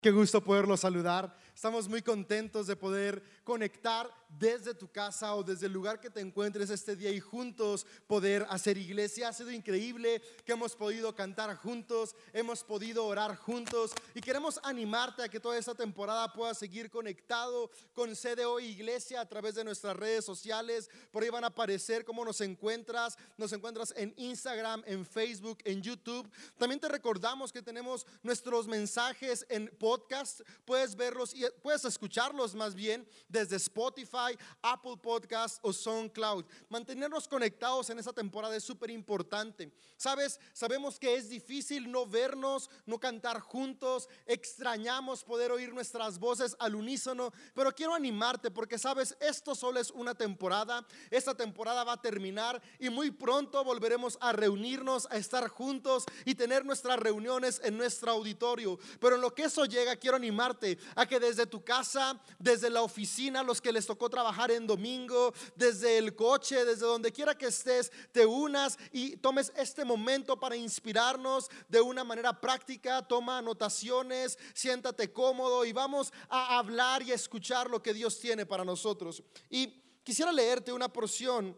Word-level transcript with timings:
Qué 0.00 0.10
gusto 0.10 0.42
poderlo 0.42 0.76
saludar. 0.78 1.36
Estamos 1.60 1.90
muy 1.90 2.00
contentos 2.00 2.68
de 2.68 2.74
poder 2.74 3.22
conectar 3.44 4.10
desde 4.38 4.74
tu 4.74 4.90
casa 4.90 5.34
o 5.34 5.42
desde 5.42 5.66
el 5.66 5.72
lugar 5.72 6.00
que 6.00 6.08
te 6.08 6.20
encuentres 6.20 6.70
este 6.70 6.96
día 6.96 7.10
y 7.10 7.20
juntos 7.20 7.86
poder 8.06 8.46
hacer 8.48 8.78
iglesia. 8.78 9.28
Ha 9.28 9.32
sido 9.34 9.50
increíble 9.50 10.22
que 10.46 10.52
hemos 10.52 10.74
podido 10.74 11.14
cantar 11.14 11.54
juntos, 11.56 12.16
hemos 12.32 12.64
podido 12.64 13.04
orar 13.04 13.36
juntos 13.36 13.92
y 14.14 14.22
queremos 14.22 14.58
animarte 14.62 15.22
a 15.22 15.28
que 15.28 15.38
toda 15.38 15.58
esta 15.58 15.74
temporada 15.74 16.32
puedas 16.32 16.56
seguir 16.56 16.90
conectado 16.90 17.70
con 17.92 18.14
CDO 18.14 18.58
Iglesia 18.58 19.20
a 19.20 19.28
través 19.28 19.54
de 19.54 19.64
nuestras 19.64 19.96
redes 19.96 20.24
sociales. 20.24 20.88
Por 21.10 21.22
ahí 21.22 21.28
van 21.28 21.44
a 21.44 21.48
aparecer 21.48 22.06
cómo 22.06 22.24
nos 22.24 22.40
encuentras. 22.40 23.18
Nos 23.36 23.52
encuentras 23.52 23.92
en 23.98 24.14
Instagram, 24.16 24.82
en 24.86 25.04
Facebook, 25.04 25.58
en 25.64 25.82
YouTube. 25.82 26.26
También 26.56 26.80
te 26.80 26.88
recordamos 26.88 27.52
que 27.52 27.60
tenemos 27.60 28.06
nuestros 28.22 28.66
mensajes 28.66 29.44
en 29.50 29.68
podcast. 29.78 30.40
Puedes 30.64 30.96
verlos 30.96 31.34
y 31.34 31.49
puedes 31.62 31.84
escucharlos 31.84 32.54
más 32.54 32.74
bien 32.74 33.06
desde 33.28 33.56
Spotify, 33.56 34.36
Apple 34.62 34.96
Podcast 35.02 35.58
o 35.62 35.72
SoundCloud. 35.72 36.44
Mantenernos 36.68 37.28
conectados 37.28 37.90
en 37.90 37.98
esta 37.98 38.12
temporada 38.12 38.56
es 38.56 38.64
súper 38.64 38.90
importante. 38.90 39.72
Sabes, 39.96 40.40
sabemos 40.52 40.98
que 40.98 41.14
es 41.14 41.28
difícil 41.28 41.90
no 41.90 42.06
vernos, 42.06 42.70
no 42.86 42.98
cantar 42.98 43.40
juntos, 43.40 44.08
extrañamos 44.26 45.24
poder 45.24 45.52
oír 45.52 45.72
nuestras 45.72 46.18
voces 46.18 46.56
al 46.58 46.74
unísono, 46.74 47.32
pero 47.54 47.74
quiero 47.74 47.94
animarte 47.94 48.50
porque 48.50 48.78
sabes, 48.78 49.16
esto 49.20 49.54
solo 49.54 49.80
es 49.80 49.90
una 49.90 50.14
temporada, 50.14 50.86
esta 51.10 51.34
temporada 51.34 51.84
va 51.84 51.94
a 51.94 52.00
terminar 52.00 52.62
y 52.78 52.90
muy 52.90 53.10
pronto 53.10 53.62
volveremos 53.64 54.18
a 54.20 54.32
reunirnos, 54.32 55.06
a 55.10 55.16
estar 55.16 55.48
juntos 55.48 56.04
y 56.24 56.34
tener 56.34 56.64
nuestras 56.64 56.98
reuniones 56.98 57.60
en 57.64 57.76
nuestro 57.76 58.12
auditorio. 58.12 58.78
Pero 59.00 59.16
en 59.16 59.22
lo 59.22 59.34
que 59.34 59.44
eso 59.44 59.64
llega, 59.64 59.96
quiero 59.96 60.16
animarte 60.16 60.78
a 60.94 61.06
que 61.06 61.20
desde 61.20 61.39
tu 61.46 61.64
casa, 61.64 62.20
desde 62.38 62.70
la 62.70 62.82
oficina, 62.82 63.42
los 63.42 63.60
que 63.60 63.72
les 63.72 63.86
tocó 63.86 64.08
trabajar 64.08 64.50
en 64.50 64.66
domingo, 64.66 65.32
desde 65.56 65.98
el 65.98 66.14
coche, 66.14 66.64
desde 66.64 66.86
donde 66.86 67.12
quiera 67.12 67.36
que 67.36 67.46
estés, 67.46 67.90
te 68.12 68.26
unas 68.26 68.78
y 68.92 69.16
tomes 69.16 69.52
este 69.56 69.84
momento 69.84 70.38
para 70.38 70.56
inspirarnos 70.56 71.50
de 71.68 71.80
una 71.80 72.04
manera 72.04 72.40
práctica. 72.40 73.06
Toma 73.06 73.38
anotaciones, 73.38 74.38
siéntate 74.54 75.12
cómodo 75.12 75.64
y 75.64 75.72
vamos 75.72 76.12
a 76.28 76.58
hablar 76.58 77.02
y 77.02 77.12
a 77.12 77.14
escuchar 77.14 77.70
lo 77.70 77.82
que 77.82 77.94
Dios 77.94 78.18
tiene 78.18 78.46
para 78.46 78.64
nosotros. 78.64 79.22
Y 79.48 79.68
quisiera 80.02 80.32
leerte 80.32 80.72
una 80.72 80.92
porción 80.92 81.56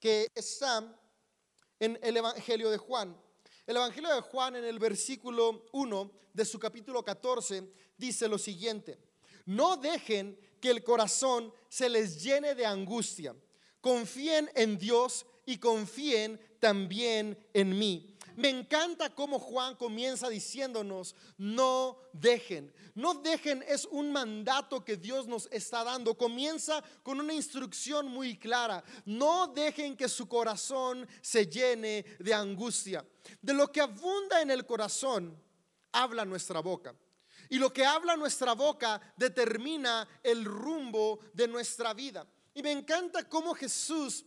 que 0.00 0.28
está 0.34 0.96
en 1.80 1.98
el 2.02 2.16
Evangelio 2.16 2.70
de 2.70 2.78
Juan. 2.78 3.16
El 3.68 3.76
Evangelio 3.76 4.14
de 4.14 4.22
Juan 4.22 4.56
en 4.56 4.64
el 4.64 4.78
versículo 4.78 5.66
1 5.72 6.10
de 6.32 6.44
su 6.46 6.58
capítulo 6.58 7.04
14 7.04 7.70
dice 7.98 8.26
lo 8.26 8.38
siguiente, 8.38 8.98
no 9.44 9.76
dejen 9.76 10.40
que 10.58 10.70
el 10.70 10.82
corazón 10.82 11.52
se 11.68 11.90
les 11.90 12.22
llene 12.22 12.54
de 12.54 12.64
angustia, 12.64 13.36
confíen 13.82 14.50
en 14.54 14.78
Dios 14.78 15.26
y 15.44 15.58
confíen 15.58 16.40
también 16.60 17.38
en 17.52 17.78
mí. 17.78 18.16
Me 18.38 18.50
encanta 18.50 19.12
cómo 19.12 19.40
Juan 19.40 19.74
comienza 19.74 20.28
diciéndonos, 20.28 21.16
no 21.38 21.98
dejen. 22.12 22.72
No 22.94 23.14
dejen 23.14 23.64
es 23.66 23.84
un 23.86 24.12
mandato 24.12 24.84
que 24.84 24.96
Dios 24.96 25.26
nos 25.26 25.48
está 25.50 25.82
dando. 25.82 26.16
Comienza 26.16 26.80
con 27.02 27.18
una 27.18 27.34
instrucción 27.34 28.06
muy 28.06 28.38
clara. 28.38 28.84
No 29.04 29.48
dejen 29.48 29.96
que 29.96 30.08
su 30.08 30.28
corazón 30.28 31.04
se 31.20 31.48
llene 31.48 32.04
de 32.20 32.32
angustia. 32.32 33.04
De 33.42 33.54
lo 33.54 33.72
que 33.72 33.80
abunda 33.80 34.40
en 34.40 34.52
el 34.52 34.64
corazón, 34.64 35.36
habla 35.90 36.24
nuestra 36.24 36.60
boca. 36.60 36.94
Y 37.48 37.58
lo 37.58 37.72
que 37.72 37.84
habla 37.84 38.16
nuestra 38.16 38.52
boca 38.52 39.00
determina 39.16 40.08
el 40.22 40.44
rumbo 40.44 41.18
de 41.34 41.48
nuestra 41.48 41.92
vida. 41.92 42.24
Y 42.54 42.62
me 42.62 42.70
encanta 42.70 43.28
cómo 43.28 43.52
Jesús 43.52 44.24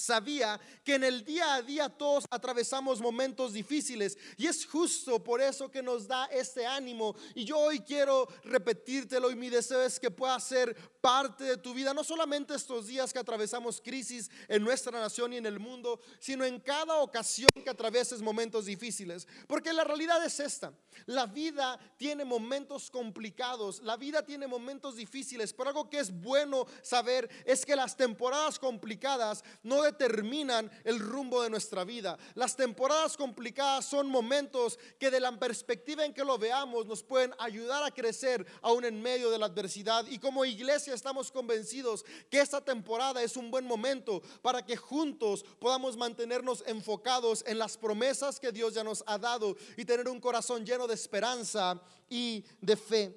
sabía 0.00 0.60
que 0.84 0.94
en 0.94 1.04
el 1.04 1.24
día 1.24 1.54
a 1.54 1.62
día 1.62 1.88
todos 1.88 2.24
atravesamos 2.30 3.00
momentos 3.00 3.52
difíciles 3.52 4.16
y 4.36 4.46
es 4.46 4.66
justo 4.66 5.22
por 5.22 5.40
eso 5.40 5.70
que 5.70 5.82
nos 5.82 6.06
da 6.06 6.26
este 6.26 6.66
ánimo. 6.66 7.14
Y 7.34 7.44
yo 7.44 7.58
hoy 7.58 7.80
quiero 7.80 8.26
repetírtelo 8.44 9.30
y 9.30 9.36
mi 9.36 9.48
deseo 9.50 9.82
es 9.82 10.00
que 10.00 10.10
pueda 10.10 10.38
ser 10.40 10.74
parte 11.00 11.44
de 11.44 11.56
tu 11.56 11.74
vida, 11.74 11.94
no 11.94 12.04
solamente 12.04 12.54
estos 12.54 12.86
días 12.86 13.12
que 13.12 13.18
atravesamos 13.18 13.80
crisis 13.80 14.30
en 14.48 14.62
nuestra 14.62 14.98
nación 14.98 15.32
y 15.32 15.36
en 15.36 15.46
el 15.46 15.58
mundo, 15.58 16.00
sino 16.18 16.44
en 16.44 16.60
cada 16.60 16.96
ocasión 16.96 17.50
que 17.52 17.70
atravieses 17.70 18.20
momentos 18.20 18.66
difíciles, 18.66 19.26
porque 19.46 19.72
la 19.72 19.84
realidad 19.84 20.24
es 20.24 20.40
esta, 20.40 20.72
la 21.06 21.26
vida 21.26 21.78
tiene 21.96 22.24
momentos 22.24 22.90
complicados, 22.90 23.80
la 23.82 23.96
vida 23.96 24.24
tiene 24.24 24.46
momentos 24.46 24.96
difíciles, 24.96 25.52
pero 25.52 25.70
algo 25.70 25.88
que 25.88 25.98
es 26.00 26.10
bueno 26.10 26.66
saber 26.82 27.28
es 27.44 27.64
que 27.64 27.76
las 27.76 27.96
temporadas 27.96 28.58
complicadas 28.58 29.42
no 29.62 29.84
determinan 29.90 30.70
el 30.84 30.98
rumbo 30.98 31.42
de 31.42 31.50
nuestra 31.50 31.84
vida. 31.84 32.18
Las 32.34 32.56
temporadas 32.56 33.16
complicadas 33.16 33.84
son 33.84 34.08
momentos 34.08 34.78
que 34.98 35.10
de 35.10 35.20
la 35.20 35.30
perspectiva 35.38 36.04
en 36.04 36.14
que 36.14 36.24
lo 36.24 36.38
veamos 36.38 36.86
nos 36.86 37.02
pueden 37.02 37.32
ayudar 37.38 37.82
a 37.84 37.90
crecer 37.90 38.46
aún 38.62 38.84
en 38.84 39.00
medio 39.00 39.30
de 39.30 39.38
la 39.38 39.46
adversidad. 39.46 40.06
Y 40.06 40.18
como 40.18 40.44
iglesia 40.44 40.94
estamos 40.94 41.30
convencidos 41.30 42.04
que 42.28 42.40
esta 42.40 42.60
temporada 42.60 43.22
es 43.22 43.36
un 43.36 43.50
buen 43.50 43.66
momento 43.66 44.22
para 44.42 44.64
que 44.64 44.76
juntos 44.76 45.44
podamos 45.58 45.96
mantenernos 45.96 46.64
enfocados 46.66 47.44
en 47.46 47.58
las 47.58 47.76
promesas 47.76 48.40
que 48.40 48.52
Dios 48.52 48.74
ya 48.74 48.84
nos 48.84 49.04
ha 49.06 49.18
dado 49.18 49.56
y 49.76 49.84
tener 49.84 50.08
un 50.08 50.20
corazón 50.20 50.64
lleno 50.64 50.86
de 50.86 50.94
esperanza 50.94 51.80
y 52.08 52.44
de 52.60 52.76
fe. 52.76 53.14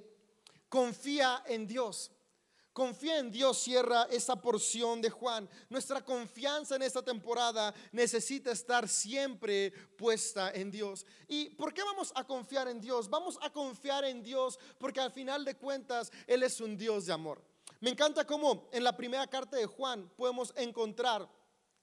Confía 0.69 1.44
en 1.47 1.67
Dios. 1.67 2.11
Confía 2.73 3.19
en 3.19 3.29
Dios, 3.29 3.59
cierra 3.59 4.07
esa 4.09 4.35
porción 4.35 5.00
de 5.00 5.11
Juan. 5.11 5.47
Nuestra 5.69 6.03
confianza 6.03 6.75
en 6.75 6.81
esta 6.81 7.03
temporada 7.03 7.72
necesita 7.91 8.51
estar 8.51 8.89
siempre 8.89 9.72
puesta 9.95 10.51
en 10.51 10.72
Dios. 10.72 11.06
¿Y 11.28 11.51
por 11.51 11.72
qué 11.72 11.84
vamos 11.84 12.11
a 12.16 12.25
confiar 12.25 12.67
en 12.67 12.81
Dios? 12.81 13.07
Vamos 13.11 13.38
a 13.44 13.51
confiar 13.51 14.06
en 14.06 14.23
Dios 14.23 14.57
porque 14.79 15.00
al 15.00 15.11
final 15.11 15.45
de 15.45 15.56
cuentas 15.56 16.11
Él 16.25 16.41
es 16.41 16.59
un 16.61 16.75
Dios 16.75 17.06
de 17.06 17.13
amor. 17.13 17.44
Me 17.79 17.91
encanta 17.91 18.25
cómo 18.25 18.67
en 18.72 18.84
la 18.84 18.97
primera 18.97 19.28
carta 19.28 19.55
de 19.55 19.67
Juan 19.67 20.09
podemos 20.16 20.51
encontrar 20.55 21.29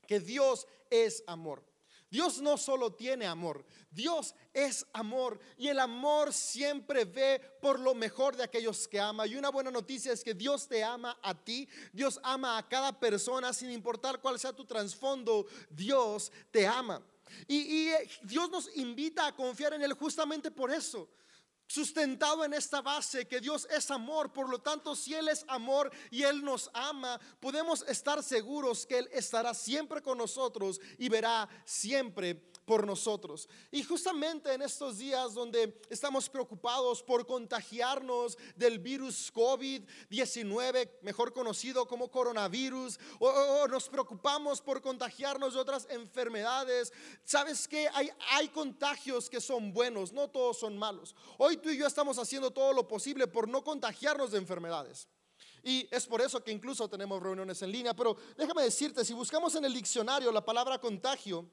que 0.08 0.18
Dios 0.18 0.66
es 0.90 1.22
amor. 1.28 1.69
Dios 2.10 2.40
no 2.42 2.58
solo 2.58 2.92
tiene 2.92 3.26
amor, 3.26 3.64
Dios 3.90 4.34
es 4.52 4.84
amor 4.92 5.38
y 5.56 5.68
el 5.68 5.78
amor 5.78 6.32
siempre 6.32 7.04
ve 7.04 7.40
por 7.62 7.78
lo 7.78 7.94
mejor 7.94 8.36
de 8.36 8.42
aquellos 8.42 8.88
que 8.88 8.98
ama. 8.98 9.26
Y 9.26 9.36
una 9.36 9.50
buena 9.50 9.70
noticia 9.70 10.12
es 10.12 10.24
que 10.24 10.34
Dios 10.34 10.66
te 10.66 10.82
ama 10.82 11.18
a 11.22 11.34
ti, 11.34 11.68
Dios 11.92 12.20
ama 12.22 12.58
a 12.58 12.68
cada 12.68 12.98
persona 12.98 13.52
sin 13.52 13.70
importar 13.70 14.20
cuál 14.20 14.38
sea 14.38 14.52
tu 14.52 14.64
trasfondo, 14.64 15.46
Dios 15.70 16.32
te 16.50 16.66
ama. 16.66 17.00
Y, 17.46 17.56
y 17.58 17.92
Dios 18.22 18.50
nos 18.50 18.76
invita 18.76 19.28
a 19.28 19.36
confiar 19.36 19.74
en 19.74 19.82
Él 19.82 19.92
justamente 19.92 20.50
por 20.50 20.72
eso 20.72 21.08
sustentado 21.70 22.44
en 22.44 22.52
esta 22.52 22.82
base 22.82 23.28
que 23.28 23.40
Dios 23.40 23.68
es 23.70 23.92
amor. 23.92 24.32
Por 24.32 24.48
lo 24.48 24.58
tanto, 24.58 24.96
si 24.96 25.14
Él 25.14 25.28
es 25.28 25.44
amor 25.46 25.90
y 26.10 26.24
Él 26.24 26.42
nos 26.44 26.68
ama, 26.74 27.20
podemos 27.38 27.84
estar 27.86 28.24
seguros 28.24 28.86
que 28.86 28.98
Él 28.98 29.08
estará 29.12 29.54
siempre 29.54 30.02
con 30.02 30.18
nosotros 30.18 30.80
y 30.98 31.08
verá 31.08 31.48
siempre 31.64 32.42
por 32.70 32.86
nosotros. 32.86 33.48
Y 33.72 33.82
justamente 33.82 34.54
en 34.54 34.62
estos 34.62 34.98
días 34.98 35.34
donde 35.34 35.82
estamos 35.90 36.30
preocupados 36.30 37.02
por 37.02 37.26
contagiarnos 37.26 38.38
del 38.54 38.78
virus 38.78 39.32
COVID-19, 39.34 40.88
mejor 41.02 41.32
conocido 41.32 41.88
como 41.88 42.08
coronavirus, 42.12 42.96
o, 43.18 43.66
nos 43.66 43.88
preocupamos 43.88 44.60
por 44.60 44.80
contagiarnos 44.80 45.54
de 45.54 45.58
otras 45.58 45.88
enfermedades, 45.90 46.92
¿sabes 47.24 47.66
que 47.66 47.88
hay, 47.92 48.08
hay 48.34 48.46
contagios 48.50 49.28
que 49.28 49.40
son 49.40 49.72
buenos, 49.72 50.12
no 50.12 50.30
todos 50.30 50.60
son 50.60 50.78
malos. 50.78 51.16
Hoy 51.38 51.56
tú 51.56 51.70
y 51.70 51.76
yo 51.76 51.88
estamos 51.88 52.20
haciendo 52.20 52.52
todo 52.52 52.72
lo 52.72 52.86
posible 52.86 53.26
por 53.26 53.48
no 53.48 53.64
contagiarnos 53.64 54.30
de 54.30 54.38
enfermedades. 54.38 55.08
Y 55.64 55.88
es 55.90 56.06
por 56.06 56.20
eso 56.20 56.40
que 56.44 56.52
incluso 56.52 56.88
tenemos 56.88 57.20
reuniones 57.20 57.60
en 57.62 57.72
línea. 57.72 57.94
Pero 57.94 58.16
déjame 58.36 58.62
decirte, 58.62 59.04
si 59.04 59.12
buscamos 59.12 59.56
en 59.56 59.64
el 59.64 59.74
diccionario 59.74 60.30
la 60.30 60.44
palabra 60.44 60.78
contagio, 60.78 61.50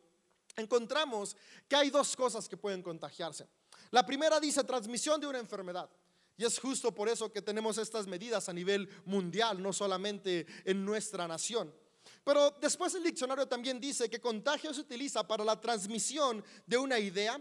encontramos 0.58 1.38
que 1.68 1.76
hay 1.76 1.90
dos 1.90 2.16
cosas 2.16 2.50
que 2.50 2.58
pueden 2.58 2.82
contagiarse. 2.82 3.48
La 3.92 4.06
primera 4.06 4.40
dice 4.40 4.64
transmisión 4.64 5.22
de 5.22 5.28
una 5.28 5.40
enfermedad. 5.40 5.90
Y 6.36 6.46
es 6.46 6.60
justo 6.60 6.94
por 6.94 7.08
eso 7.10 7.32
que 7.32 7.42
tenemos 7.42 7.78
estas 7.78 8.06
medidas 8.06 8.50
a 8.50 8.54
nivel 8.54 8.90
mundial, 9.06 9.62
no 9.62 9.74
solamente 9.74 10.46
en 10.66 10.84
nuestra 10.84 11.28
nación. 11.28 11.74
Pero 12.24 12.52
después 12.62 12.94
el 12.96 13.04
diccionario 13.04 13.48
también 13.48 13.80
dice 13.80 14.10
que 14.10 14.20
contagio 14.20 14.74
se 14.74 14.82
utiliza 14.82 15.26
para 15.26 15.44
la 15.44 15.60
transmisión 15.60 16.44
de 16.66 16.78
una 16.78 17.00
idea, 17.00 17.40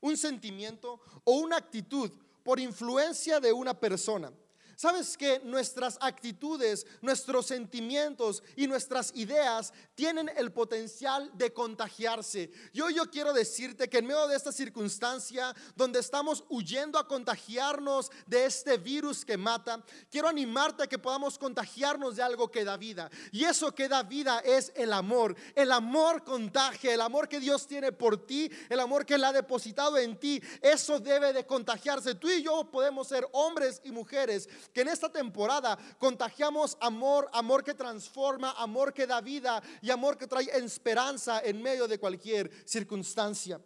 un 0.00 0.16
sentimiento 0.16 1.00
o 1.24 1.32
una 1.32 1.56
actitud 1.56 2.10
por 2.42 2.58
influencia 2.58 3.40
de 3.40 3.52
una 3.52 3.78
persona, 3.78 4.32
Sabes 4.78 5.16
que 5.16 5.40
nuestras 5.40 5.98
actitudes, 6.00 6.86
nuestros 7.00 7.46
sentimientos 7.46 8.44
y 8.54 8.68
nuestras 8.68 9.10
ideas 9.16 9.72
tienen 9.96 10.30
el 10.36 10.52
potencial 10.52 11.32
de 11.34 11.52
contagiarse. 11.52 12.52
Yo, 12.72 12.88
yo 12.88 13.10
quiero 13.10 13.32
decirte 13.32 13.88
que 13.88 13.98
en 13.98 14.06
medio 14.06 14.28
de 14.28 14.36
esta 14.36 14.52
circunstancia 14.52 15.52
donde 15.74 15.98
estamos 15.98 16.44
huyendo 16.48 16.96
a 16.96 17.08
contagiarnos 17.08 18.12
de 18.28 18.44
este 18.44 18.78
virus 18.78 19.24
que 19.24 19.36
mata, 19.36 19.84
quiero 20.12 20.28
animarte 20.28 20.84
a 20.84 20.86
que 20.86 20.96
podamos 20.96 21.38
contagiarnos 21.38 22.14
de 22.14 22.22
algo 22.22 22.48
que 22.48 22.64
da 22.64 22.76
vida. 22.76 23.10
Y 23.32 23.42
eso 23.42 23.74
que 23.74 23.88
da 23.88 24.04
vida 24.04 24.38
es 24.44 24.70
el 24.76 24.92
amor. 24.92 25.34
El 25.56 25.72
amor 25.72 26.22
contagia, 26.22 26.94
el 26.94 27.00
amor 27.00 27.28
que 27.28 27.40
Dios 27.40 27.66
tiene 27.66 27.90
por 27.90 28.24
ti, 28.24 28.48
el 28.68 28.78
amor 28.78 29.04
que 29.04 29.14
Él 29.14 29.24
ha 29.24 29.32
depositado 29.32 29.98
en 29.98 30.20
ti. 30.20 30.40
Eso 30.62 31.00
debe 31.00 31.32
de 31.32 31.44
contagiarse. 31.44 32.14
Tú 32.14 32.30
y 32.30 32.44
yo 32.44 32.70
podemos 32.70 33.08
ser 33.08 33.26
hombres 33.32 33.80
y 33.82 33.90
mujeres 33.90 34.48
que 34.72 34.82
en 34.82 34.88
esta 34.88 35.10
temporada 35.10 35.78
contagiamos 35.98 36.76
amor, 36.80 37.28
amor 37.32 37.64
que 37.64 37.74
transforma, 37.74 38.52
amor 38.52 38.92
que 38.92 39.06
da 39.06 39.20
vida 39.20 39.62
y 39.82 39.90
amor 39.90 40.16
que 40.16 40.26
trae 40.26 40.50
esperanza 40.56 41.40
en 41.44 41.62
medio 41.62 41.88
de 41.88 41.98
cualquier 41.98 42.50
circunstancia. 42.66 43.60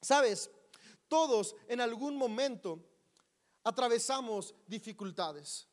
Sabes, 0.00 0.50
todos 1.08 1.54
en 1.68 1.80
algún 1.80 2.16
momento 2.16 2.78
atravesamos 3.64 4.54
dificultades. 4.66 5.66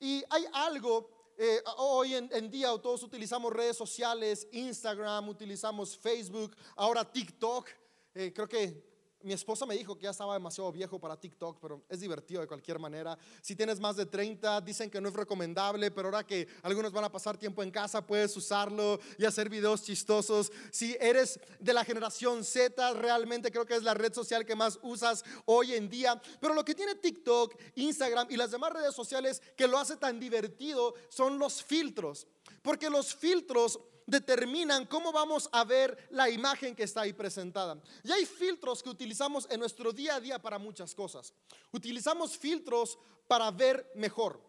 Y 0.00 0.22
hay 0.30 0.46
algo, 0.52 1.32
eh, 1.36 1.62
hoy 1.78 2.14
en, 2.14 2.50
día 2.50 2.68
todos 2.78 3.02
utilizamos 3.02 3.52
redes 3.52 3.76
sociales, 3.76 4.46
Instagram, 4.52 5.28
utilizamos 5.28 5.96
Facebook, 5.96 6.56
ahora 6.76 7.04
TikTok. 7.04 7.68
Eh, 8.14 8.32
creo 8.34 8.48
que 8.48 8.95
mi 9.26 9.32
esposa 9.32 9.66
me 9.66 9.76
dijo 9.76 9.96
que 9.96 10.04
ya 10.04 10.10
estaba 10.10 10.34
demasiado 10.34 10.70
viejo 10.70 11.00
para 11.00 11.18
TikTok, 11.18 11.58
pero 11.60 11.82
es 11.88 11.98
divertido 11.98 12.40
de 12.40 12.46
cualquier 12.46 12.78
manera. 12.78 13.18
Si 13.42 13.56
tienes 13.56 13.80
más 13.80 13.96
de 13.96 14.06
30, 14.06 14.60
dicen 14.60 14.88
que 14.88 15.00
no 15.00 15.08
es 15.08 15.14
recomendable, 15.14 15.90
pero 15.90 16.06
ahora 16.06 16.24
que 16.24 16.46
algunos 16.62 16.92
van 16.92 17.02
a 17.02 17.10
pasar 17.10 17.36
tiempo 17.36 17.60
en 17.64 17.72
casa, 17.72 18.06
puedes 18.06 18.36
usarlo 18.36 19.00
y 19.18 19.24
hacer 19.24 19.50
videos 19.50 19.82
chistosos. 19.82 20.52
Si 20.70 20.96
eres 21.00 21.40
de 21.58 21.72
la 21.72 21.84
generación 21.84 22.44
Z, 22.44 22.94
realmente 22.94 23.50
creo 23.50 23.66
que 23.66 23.74
es 23.74 23.82
la 23.82 23.94
red 23.94 24.14
social 24.14 24.46
que 24.46 24.54
más 24.54 24.78
usas 24.82 25.24
hoy 25.44 25.74
en 25.74 25.88
día. 25.88 26.22
Pero 26.40 26.54
lo 26.54 26.64
que 26.64 26.76
tiene 26.76 26.94
TikTok, 26.94 27.56
Instagram 27.74 28.28
y 28.30 28.36
las 28.36 28.52
demás 28.52 28.72
redes 28.72 28.94
sociales 28.94 29.42
que 29.56 29.66
lo 29.66 29.76
hace 29.76 29.96
tan 29.96 30.20
divertido 30.20 30.94
son 31.08 31.36
los 31.36 31.64
filtros. 31.64 32.28
Porque 32.62 32.88
los 32.88 33.12
filtros 33.12 33.80
determinan 34.06 34.86
cómo 34.86 35.12
vamos 35.12 35.48
a 35.52 35.64
ver 35.64 36.08
la 36.10 36.30
imagen 36.30 36.74
que 36.74 36.84
está 36.84 37.02
ahí 37.02 37.12
presentada. 37.12 37.80
Y 38.04 38.12
hay 38.12 38.24
filtros 38.24 38.82
que 38.82 38.90
utilizamos 38.90 39.46
en 39.50 39.60
nuestro 39.60 39.92
día 39.92 40.16
a 40.16 40.20
día 40.20 40.38
para 40.40 40.58
muchas 40.58 40.94
cosas. 40.94 41.34
Utilizamos 41.72 42.38
filtros 42.38 42.98
para 43.26 43.50
ver 43.50 43.90
mejor. 43.94 44.45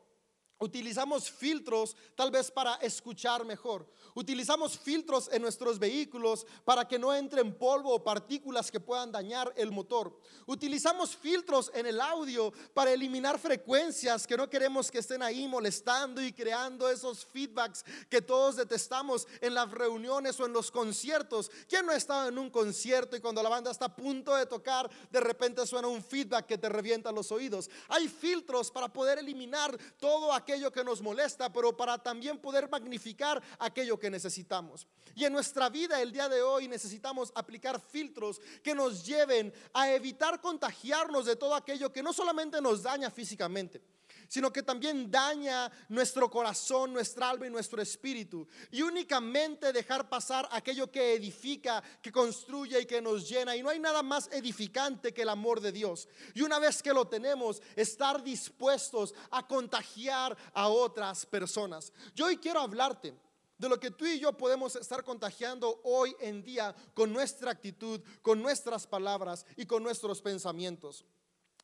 Utilizamos 0.60 1.30
filtros 1.30 1.96
tal 2.16 2.32
vez 2.32 2.50
para 2.50 2.76
escuchar 2.76 3.46
mejor. 3.46 3.88
Utilizamos 4.16 4.76
filtros 4.80 5.30
en 5.32 5.44
nuestros 5.44 5.78
vehículos 5.78 6.48
para 6.66 6.88
que 6.88 6.98
no 6.98 7.14
entren 7.14 7.54
polvo 7.54 7.94
o 7.94 8.04
partículas 8.04 8.72
que 8.72 8.80
puedan 8.80 9.12
dañar 9.12 9.54
el 9.56 9.72
motor. 9.72 10.20
Utilizamos 10.48 11.16
filtros 11.16 11.70
en 11.76 11.86
el 11.86 12.02
audio 12.02 12.52
para 12.74 12.92
eliminar 12.92 13.38
frecuencias 13.38 14.26
que 14.26 14.36
no 14.36 14.50
queremos 14.50 14.90
que 14.90 14.98
estén 14.98 15.22
ahí 15.22 15.48
molestando 15.48 16.24
y 16.24 16.34
creando 16.34 16.90
esos 16.90 17.24
feedbacks 17.24 17.86
que 18.10 18.24
todos 18.24 18.56
detestamos 18.56 19.28
en 19.42 19.54
las 19.54 19.70
reuniones 19.70 20.40
o 20.40 20.48
en 20.48 20.54
los 20.54 20.72
conciertos. 20.72 21.52
¿Quién 21.70 21.86
no 21.86 21.92
ha 21.92 21.98
estado 21.98 22.30
en 22.30 22.38
un 22.40 22.50
concierto 22.50 23.16
y 23.16 23.22
cuando 23.22 23.44
la 23.44 23.50
banda 23.50 23.70
está 23.70 23.86
a 23.86 23.96
punto 23.96 24.36
de 24.36 24.48
tocar, 24.48 24.90
de 25.12 25.20
repente 25.20 25.68
suena 25.68 25.88
un 25.88 26.04
feedback 26.04 26.48
que 26.48 26.58
te 26.58 26.68
revienta 26.68 27.12
los 27.12 27.32
oídos? 27.32 27.70
Hay 27.90 28.08
filtros 28.08 28.72
para 28.72 28.92
poder 28.92 29.20
eliminar 29.20 29.78
todo 30.00 30.34
aquello 30.34 30.47
que 30.48 30.84
nos 30.84 31.02
molesta, 31.02 31.52
pero 31.52 31.76
para 31.76 31.98
también 31.98 32.38
poder 32.38 32.70
magnificar 32.70 33.44
aquello 33.60 34.00
que 34.00 34.10
necesitamos. 34.10 34.88
Y 35.14 35.26
en 35.26 35.34
nuestra 35.34 35.70
vida 35.70 36.02
el 36.02 36.14
día 36.14 36.30
de 36.30 36.42
hoy 36.42 36.70
necesitamos 36.70 37.34
aplicar 37.36 37.82
filtros 37.82 38.40
que 38.64 38.74
nos 38.74 39.06
lleven 39.06 39.54
a 39.74 39.92
evitar 39.92 40.40
contagiarnos 40.40 41.26
de 41.26 41.36
todo 41.36 41.54
aquello 41.54 41.92
que 41.92 42.02
no 42.02 42.14
solamente 42.14 42.62
nos 42.62 42.84
daña 42.84 43.12
físicamente, 43.12 43.82
sino 44.28 44.52
que 44.52 44.64
también 44.64 45.10
daña 45.10 45.72
nuestro 45.90 46.30
corazón, 46.30 46.94
nuestra 46.94 47.30
alma 47.30 47.48
y 47.48 47.50
nuestro 47.50 47.82
espíritu. 47.82 48.48
Y 48.72 48.82
únicamente 48.82 49.74
dejar 49.74 50.10
pasar 50.10 50.48
aquello 50.52 50.92
que 50.92 51.14
edifica, 51.14 51.84
que 52.02 52.12
construye 52.12 52.82
y 52.82 52.86
que 52.86 53.02
nos 53.02 53.28
llena. 53.28 53.56
Y 53.56 53.64
no 53.64 53.70
hay 53.70 53.80
nada 53.80 54.04
más 54.04 54.30
edificante 54.32 55.14
que 55.14 55.22
el 55.24 55.30
amor 55.30 55.62
de 55.62 55.72
Dios. 55.72 56.08
Y 56.34 56.42
una 56.42 56.60
vez 56.60 56.82
que 56.82 56.94
lo 56.94 57.08
tenemos, 57.08 57.62
estar 57.76 58.24
dispuestos 58.24 59.14
a 59.32 59.48
contagiar 59.48 60.38
a 60.54 60.68
otras 60.68 61.26
personas. 61.26 61.92
Yo 62.16 62.26
hoy 62.26 62.38
quiero 62.38 62.60
hablarte 62.60 63.14
de 63.58 63.70
lo 63.70 63.80
que 63.80 63.92
tú 63.92 64.06
y 64.06 64.20
yo 64.20 64.34
podemos 64.34 64.76
estar 64.76 65.04
contagiando 65.04 65.82
hoy 65.84 66.16
en 66.20 66.44
día 66.44 66.76
con 66.94 67.12
nuestra 67.12 67.52
actitud, 67.52 68.02
con 68.22 68.42
nuestras 68.42 68.86
palabras 68.86 69.46
y 69.56 69.66
con 69.66 69.84
nuestros 69.84 70.22
pensamientos. 70.22 71.06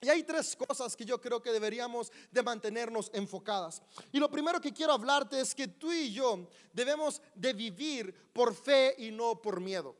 Y 0.04 0.10
hay 0.10 0.24
tres 0.24 0.56
cosas 0.56 0.96
que 0.96 1.06
yo 1.06 1.20
creo 1.22 1.42
que 1.42 1.52
deberíamos 1.52 2.12
de 2.30 2.44
mantenernos 2.44 3.10
enfocadas. 3.14 3.82
Y 4.12 4.20
lo 4.20 4.30
primero 4.30 4.60
que 4.60 4.74
quiero 4.74 4.92
hablarte 4.92 5.40
es 5.40 5.56
que 5.56 5.68
tú 5.68 5.92
y 5.94 6.12
yo 6.12 6.48
debemos 6.74 7.22
de 7.34 7.54
vivir 7.54 8.14
por 8.34 8.54
fe 8.54 8.96
y 8.98 9.12
no 9.12 9.42
por 9.42 9.62
miedo. 9.62 9.96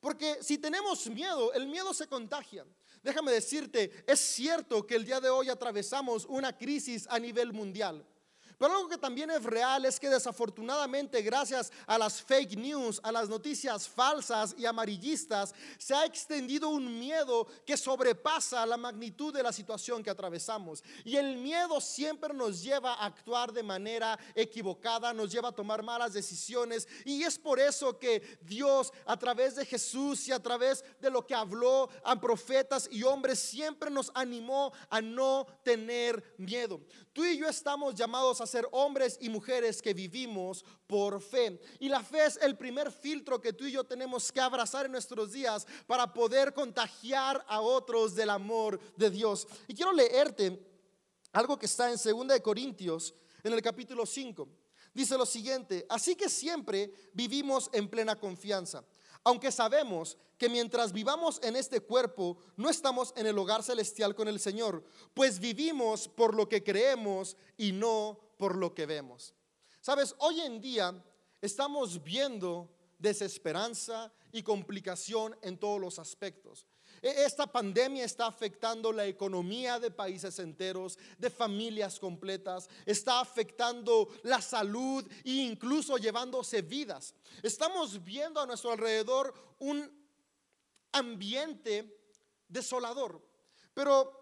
Porque 0.00 0.38
si 0.42 0.58
tenemos 0.58 1.08
miedo, 1.08 1.52
el 1.54 1.66
miedo 1.66 1.92
se 1.92 2.06
contagia. 2.06 2.64
Déjame 3.02 3.32
decirte, 3.32 4.04
es 4.06 4.20
cierto 4.20 4.86
que 4.86 4.94
el 4.94 5.04
día 5.04 5.20
de 5.20 5.28
hoy 5.28 5.48
atravesamos 5.48 6.24
una 6.26 6.56
crisis 6.56 7.06
a 7.10 7.18
nivel 7.18 7.52
mundial. 7.52 8.06
Pero 8.58 8.74
algo 8.74 8.88
que 8.88 8.98
también 8.98 9.30
es 9.30 9.44
real 9.44 9.84
es 9.84 10.00
que 10.00 10.08
desafortunadamente 10.08 11.22
gracias 11.22 11.72
a 11.86 11.96
las 11.96 12.20
fake 12.20 12.56
news, 12.56 13.00
a 13.04 13.12
las 13.12 13.28
noticias 13.28 13.88
falsas 13.88 14.52
y 14.58 14.66
amarillistas, 14.66 15.54
se 15.78 15.94
ha 15.94 16.04
extendido 16.04 16.68
un 16.68 16.98
miedo 16.98 17.46
que 17.64 17.76
sobrepasa 17.76 18.66
la 18.66 18.76
magnitud 18.76 19.32
de 19.32 19.44
la 19.44 19.52
situación 19.52 20.02
que 20.02 20.10
atravesamos. 20.10 20.82
Y 21.04 21.14
el 21.14 21.36
miedo 21.36 21.80
siempre 21.80 22.34
nos 22.34 22.60
lleva 22.60 22.94
a 22.94 23.06
actuar 23.06 23.52
de 23.52 23.62
manera 23.62 24.18
equivocada, 24.34 25.14
nos 25.14 25.30
lleva 25.30 25.50
a 25.50 25.52
tomar 25.52 25.84
malas 25.84 26.12
decisiones. 26.12 26.88
Y 27.04 27.22
es 27.22 27.38
por 27.38 27.60
eso 27.60 27.96
que 27.96 28.38
Dios 28.42 28.92
a 29.06 29.16
través 29.16 29.54
de 29.54 29.66
Jesús 29.66 30.26
y 30.26 30.32
a 30.32 30.42
través 30.42 30.84
de 31.00 31.10
lo 31.10 31.24
que 31.24 31.34
habló 31.34 31.88
a 32.02 32.20
profetas 32.20 32.88
y 32.90 33.04
hombres 33.04 33.38
siempre 33.38 33.88
nos 33.88 34.10
animó 34.14 34.72
a 34.90 35.00
no 35.00 35.46
tener 35.62 36.34
miedo. 36.38 36.80
Tú 37.12 37.24
y 37.24 37.38
yo 37.38 37.48
estamos 37.48 37.94
llamados 37.94 38.40
a 38.40 38.47
ser 38.48 38.66
hombres 38.72 39.16
y 39.20 39.28
mujeres 39.28 39.80
que 39.80 39.94
vivimos 39.94 40.64
por 40.86 41.20
fe. 41.20 41.60
Y 41.78 41.88
la 41.88 42.02
fe 42.02 42.26
es 42.26 42.36
el 42.42 42.56
primer 42.56 42.90
filtro 42.90 43.40
que 43.40 43.52
tú 43.52 43.64
y 43.64 43.72
yo 43.72 43.84
tenemos 43.84 44.32
que 44.32 44.40
abrazar 44.40 44.86
en 44.86 44.92
nuestros 44.92 45.32
días 45.32 45.66
para 45.86 46.12
poder 46.12 46.52
contagiar 46.52 47.44
a 47.46 47.60
otros 47.60 48.16
del 48.16 48.30
amor 48.30 48.80
de 48.96 49.10
Dios. 49.10 49.46
Y 49.68 49.74
quiero 49.74 49.92
leerte 49.92 50.58
algo 51.32 51.58
que 51.58 51.66
está 51.66 51.90
en 51.92 51.98
2 52.02 52.28
de 52.28 52.42
Corintios, 52.42 53.14
en 53.44 53.52
el 53.52 53.62
capítulo 53.62 54.04
5. 54.04 54.48
Dice 54.92 55.16
lo 55.16 55.26
siguiente, 55.26 55.86
así 55.88 56.16
que 56.16 56.28
siempre 56.28 56.92
vivimos 57.12 57.70
en 57.72 57.88
plena 57.88 58.18
confianza 58.18 58.82
aunque 59.24 59.52
sabemos 59.52 60.16
que 60.38 60.48
mientras 60.48 60.92
vivamos 60.92 61.40
en 61.42 61.56
este 61.56 61.80
cuerpo, 61.80 62.38
no 62.56 62.70
estamos 62.70 63.12
en 63.16 63.26
el 63.26 63.36
hogar 63.38 63.62
celestial 63.62 64.14
con 64.14 64.28
el 64.28 64.38
Señor, 64.38 64.84
pues 65.14 65.40
vivimos 65.40 66.08
por 66.08 66.34
lo 66.34 66.48
que 66.48 66.62
creemos 66.62 67.36
y 67.56 67.72
no 67.72 68.18
por 68.38 68.56
lo 68.56 68.74
que 68.74 68.86
vemos. 68.86 69.34
Sabes, 69.80 70.14
hoy 70.18 70.40
en 70.40 70.60
día 70.60 71.04
estamos 71.40 72.02
viendo 72.02 72.70
desesperanza 72.98 74.12
y 74.32 74.42
complicación 74.42 75.36
en 75.42 75.58
todos 75.58 75.80
los 75.80 75.98
aspectos. 75.98 76.66
E, 77.02 77.24
esta 77.24 77.46
pandemia 77.46 78.04
está 78.04 78.26
afectando 78.26 78.92
la 78.92 79.06
economía 79.06 79.78
de 79.78 79.90
países 79.90 80.38
enteros, 80.38 80.98
de 81.18 81.30
familias 81.30 81.98
completas, 81.98 82.68
está 82.86 83.20
afectando 83.20 84.08
la 84.22 84.40
salud 84.40 85.06
e 85.24 85.42
incluso 85.42 85.96
llevándose 85.98 86.62
vidas. 86.62 87.14
Estamos 87.42 88.02
viendo 88.04 88.40
a 88.40 88.46
nuestro 88.46 88.72
alrededor 88.72 89.34
un 89.58 89.90
ambiente 90.92 91.98
desolador, 92.48 93.22
pero 93.74 94.18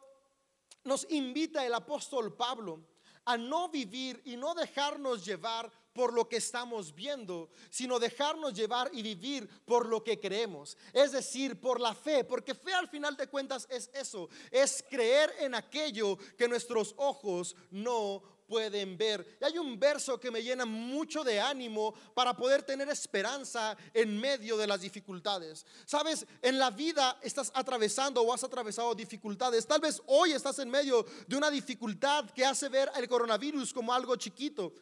nos 0.85 1.07
invita 1.11 1.65
el 1.65 1.75
apóstol 1.75 2.37
Pablo 2.37 2.81
a 3.25 3.37
no 3.37 3.69
vivir 3.69 4.23
y 4.25 4.37
no 4.37 4.55
dejarnos 4.55 5.25
llevar 5.25 5.71
por 5.97 6.13
lo 6.13 6.29
que 6.29 6.37
estamos 6.37 6.95
viendo, 6.95 7.49
sino 7.71 7.99
dejarnos 7.99 8.53
llevar 8.53 8.91
y 8.93 9.03
vivir 9.03 9.49
por 9.65 9.89
lo 9.89 10.05
que 10.05 10.21
creemos. 10.21 10.77
Es 10.93 11.13
decir, 11.13 11.59
por 11.59 11.81
la 11.81 11.95
fe, 11.95 12.23
porque 12.23 12.55
fe 12.55 12.75
al 12.75 12.87
final 12.87 13.17
de 13.17 13.29
cuentas 13.29 13.67
es 13.71 13.91
eso, 13.95 14.29
es 14.51 14.85
creer 14.91 15.35
en 15.41 15.55
aquello 15.55 16.19
que 16.37 16.49
nuestros 16.49 16.95
ojos 16.99 17.57
no 17.71 18.23
pueden 18.47 18.97
ver. 18.97 19.39
Y 19.41 19.45
hay 19.45 19.59
un 19.59 19.81
verso 19.81 20.21
que 20.21 20.31
me 20.31 20.43
llena 20.43 20.67
mucho 20.67 21.25
de 21.25 21.41
ánimo 21.41 21.95
para 22.15 22.37
poder 22.37 22.63
tener 22.63 22.89
esperanza 22.91 23.75
en 23.93 24.21
medio 24.21 24.57
de 24.59 24.67
las 24.67 24.83
dificultades. 24.83 25.65
Sabes, 25.87 26.27
en 26.43 26.59
la 26.59 26.71
vida 26.71 27.19
estás 27.23 27.51
atravesando 27.55 28.21
o 28.21 28.35
has 28.35 28.45
atravesado 28.45 28.95
dificultades. 28.95 29.67
Tal 29.67 29.81
vez 29.81 30.03
hoy 30.07 30.33
estás 30.33 30.59
en 30.59 30.71
medio 30.71 31.07
de 31.27 31.37
una 31.37 31.51
dificultad 31.51 32.31
que 32.31 32.45
hace 32.45 32.69
ver 32.69 32.91
el 32.97 33.09
coronavirus 33.09 33.73
como 33.73 33.93
algo 33.93 34.15
chiquito. 34.17 34.73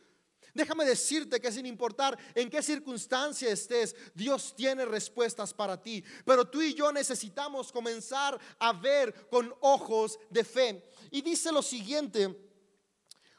Déjame 0.54 0.84
decirte 0.84 1.40
que 1.40 1.50
sin 1.50 1.66
importar 1.66 2.16
en 2.34 2.48
qué 2.48 2.62
circunstancia 2.62 3.50
estés, 3.50 3.94
Dios 4.14 4.54
tiene 4.56 4.84
respuestas 4.84 5.52
para 5.52 5.82
ti. 5.82 6.02
Pero 6.24 6.48
tú 6.48 6.62
y 6.62 6.74
yo 6.74 6.92
necesitamos 6.92 7.72
comenzar 7.72 8.40
a 8.60 8.72
ver 8.72 9.28
con 9.28 9.52
ojos 9.60 10.18
de 10.30 10.44
fe. 10.44 10.90
Y 11.10 11.22
dice 11.22 11.50
lo 11.50 11.60
siguiente 11.60 12.34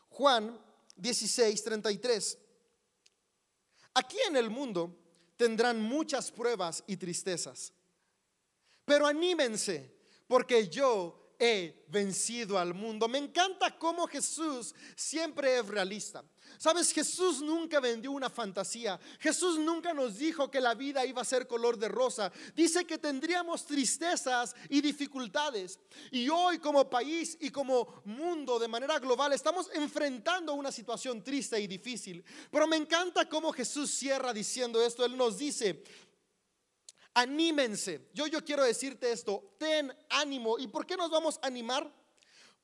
Juan 0.10 0.60
16, 0.98 1.64
33. 1.64 2.38
Aquí 3.94 4.18
en 4.28 4.36
el 4.36 4.50
mundo 4.50 4.98
tendrán 5.38 5.82
muchas 5.82 6.32
pruebas 6.32 6.84
y 6.88 6.98
tristezas, 6.98 7.74
pero 8.86 9.08
anímense 9.08 9.94
porque 10.28 10.68
yo 10.68 11.25
he 11.40 11.86
vencido 11.88 12.58
al 12.58 12.74
mundo. 12.74 13.08
Me 13.08 13.18
encanta 13.18 13.78
cómo 13.78 14.08
Jesús 14.08 14.74
siempre 14.96 15.58
es 15.58 15.68
realista. 15.68 16.24
Sabes, 16.58 16.92
Jesús 16.92 17.42
nunca 17.42 17.80
vendió 17.80 18.12
una 18.12 18.30
fantasía. 18.30 19.00
Jesús 19.20 19.60
nunca 19.60 19.94
nos 19.94 20.18
dijo 20.18 20.50
que 20.50 20.62
la 20.62 20.74
vida 20.74 21.06
iba 21.06 21.22
a 21.22 21.26
ser 21.26 21.48
color 21.48 21.78
de 21.78 21.90
rosa. 21.90 22.32
Dice 22.56 22.86
que 22.86 22.98
tendríamos 22.98 23.66
tristezas 23.66 24.56
y 24.70 24.82
dificultades. 24.82 25.80
Y 26.12 26.30
hoy 26.30 26.60
como 26.60 26.90
país 26.90 27.38
y 27.42 27.50
como 27.50 28.02
mundo 28.06 28.58
de 28.58 28.68
manera 28.68 29.00
global 29.00 29.34
estamos 29.34 29.70
enfrentando 29.74 30.54
una 30.54 30.72
situación 30.72 31.24
triste 31.24 31.60
y 31.60 31.68
difícil. 31.68 32.24
Pero 32.52 32.68
me 32.68 32.78
encanta 32.78 33.28
cómo 33.28 33.52
Jesús 33.52 33.92
cierra 33.92 34.34
diciendo 34.34 34.84
esto. 34.84 35.04
Él 35.04 35.18
nos 35.18 35.38
dice, 35.38 35.84
anímense. 37.16 38.10
Yo, 38.14 38.28
yo 38.28 38.44
quiero 38.46 38.64
decirte 38.64 39.12
esto, 39.12 39.56
ten 39.58 39.92
ánimo. 40.10 40.60
¿Y 40.60 40.68
por 40.68 40.86
qué 40.86 40.96
nos 40.96 41.10
vamos 41.10 41.40
a 41.42 41.48
animar? 41.48 41.92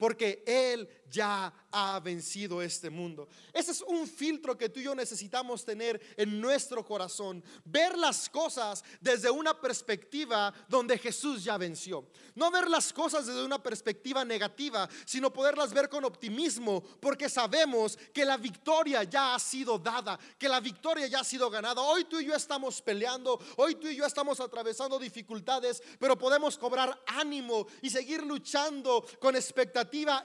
Porque 0.01 0.43
Él 0.47 0.89
ya 1.11 1.53
ha 1.71 1.99
vencido 1.99 2.61
este 2.61 2.89
mundo. 2.89 3.27
Ese 3.53 3.71
es 3.71 3.81
un 3.81 4.07
filtro 4.07 4.57
que 4.57 4.69
tú 4.69 4.79
y 4.79 4.83
yo 4.83 4.95
necesitamos 4.95 5.63
tener 5.63 6.01
en 6.17 6.41
nuestro 6.41 6.83
corazón. 6.83 7.43
Ver 7.65 7.97
las 7.97 8.29
cosas 8.29 8.83
desde 8.99 9.29
una 9.29 9.59
perspectiva 9.59 10.53
donde 10.67 10.97
Jesús 10.97 11.43
ya 11.43 11.57
venció. 11.57 12.07
No 12.33 12.49
ver 12.49 12.67
las 12.67 12.91
cosas 12.91 13.27
desde 13.27 13.43
una 13.43 13.61
perspectiva 13.61 14.25
negativa, 14.25 14.89
sino 15.05 15.31
poderlas 15.31 15.73
ver 15.73 15.87
con 15.87 16.03
optimismo, 16.05 16.81
porque 16.99 17.29
sabemos 17.29 17.97
que 18.13 18.25
la 18.25 18.37
victoria 18.37 19.03
ya 19.03 19.35
ha 19.35 19.39
sido 19.39 19.77
dada, 19.77 20.19
que 20.37 20.49
la 20.49 20.59
victoria 20.59 21.07
ya 21.07 21.19
ha 21.19 21.23
sido 21.23 21.49
ganada. 21.49 21.81
Hoy 21.81 22.05
tú 22.05 22.19
y 22.19 22.25
yo 22.25 22.33
estamos 22.33 22.81
peleando, 22.81 23.39
hoy 23.57 23.75
tú 23.75 23.87
y 23.87 23.95
yo 23.95 24.05
estamos 24.05 24.39
atravesando 24.39 24.97
dificultades, 24.97 25.83
pero 25.99 26.17
podemos 26.17 26.57
cobrar 26.57 26.99
ánimo 27.05 27.67
y 27.81 27.89
seguir 27.89 28.23
luchando 28.23 29.05
con 29.19 29.35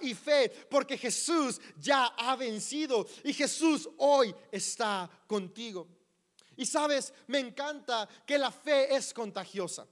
y 0.00 0.14
fe 0.14 0.48
porque 0.70 0.96
Jesús 0.96 1.60
ya 1.78 2.06
ha 2.16 2.36
vencido 2.36 3.06
y 3.24 3.32
Jesús 3.32 3.88
hoy 3.98 4.34
está 4.50 5.10
contigo. 5.26 5.88
Y 6.56 6.64
sabes, 6.64 7.12
me 7.26 7.38
encanta 7.38 8.08
que 8.26 8.38
la 8.38 8.50
fe 8.50 8.94
es 8.94 9.12
contagiosa. 9.12 9.86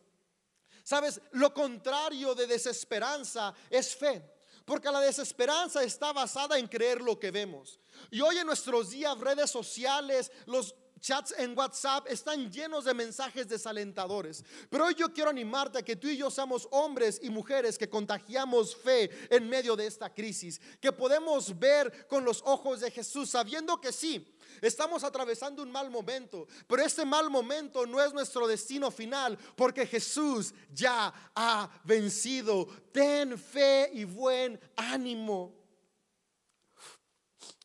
Sabes, 0.83 1.21
lo 1.33 1.53
contrario 1.53 2.35
de 2.35 2.47
desesperanza 2.47 3.55
es 3.71 3.95
fe. 3.95 4.23
Porque 4.65 4.91
la 4.91 5.01
desesperanza 5.01 5.83
está 5.83 6.13
basada 6.13 6.59
en 6.59 6.67
creer 6.67 7.03
lo 7.03 7.19
que 7.19 7.31
vemos. 7.31 7.79
Y 8.11 8.23
hoy 8.23 8.39
en 8.39 8.47
nuestros 8.47 8.91
días, 8.91 9.19
redes 9.19 9.51
sociales, 9.51 10.33
los 10.47 10.75
chats 11.05 11.35
en 11.37 11.57
WhatsApp 11.57 12.07
están 12.09 12.51
llenos 12.51 12.87
de 12.87 12.95
mensajes 12.95 13.47
desalentadores. 13.47 14.43
Pero 14.71 14.87
hoy 14.87 14.95
yo 14.95 15.13
quiero 15.13 15.29
animarte 15.29 15.79
a 15.79 15.83
que 15.83 15.97
tú 15.97 16.09
y 16.09 16.17
yo 16.17 16.31
seamos 16.31 16.67
hombres 16.71 17.21
y 17.23 17.29
mujeres 17.29 17.77
que 17.77 17.91
contagiamos 17.91 18.75
fe 18.75 19.11
en 19.29 19.47
medio 19.47 19.77
de 19.77 19.87
esta 19.87 20.13
crisis, 20.13 20.59
que 20.81 20.93
podemos 20.93 21.59
ver 21.59 22.07
con 22.09 22.25
los 22.25 22.43
ojos 22.47 22.81
de 22.81 22.91
Jesús, 22.91 23.31
sabiendo 23.31 23.81
que 23.81 23.93
sí, 23.93 24.31
Estamos 24.61 25.03
atravesando 25.03 25.63
un 25.63 25.71
mal 25.71 25.91
momento, 25.91 26.47
pero 26.69 26.83
este 26.83 27.05
mal 27.05 27.29
momento 27.29 27.87
no 27.87 28.01
es 28.01 28.15
nuestro 28.15 28.47
destino 28.47 28.91
final, 28.91 29.37
porque 29.57 29.85
Jesús 29.85 30.55
ya 30.73 31.13
ha 31.35 31.69
vencido. 31.83 32.67
Ten 32.93 33.37
fe 33.37 33.91
y 33.93 34.05
buen 34.05 34.59
ánimo. 34.77 35.53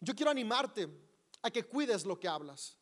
Yo 0.01 0.15
quiero 0.15 0.31
animarte 0.31 0.89
a 1.43 1.51
que 1.51 1.63
cuides 1.63 2.05
lo 2.05 2.19
que 2.19 2.27
hablas. 2.27 2.78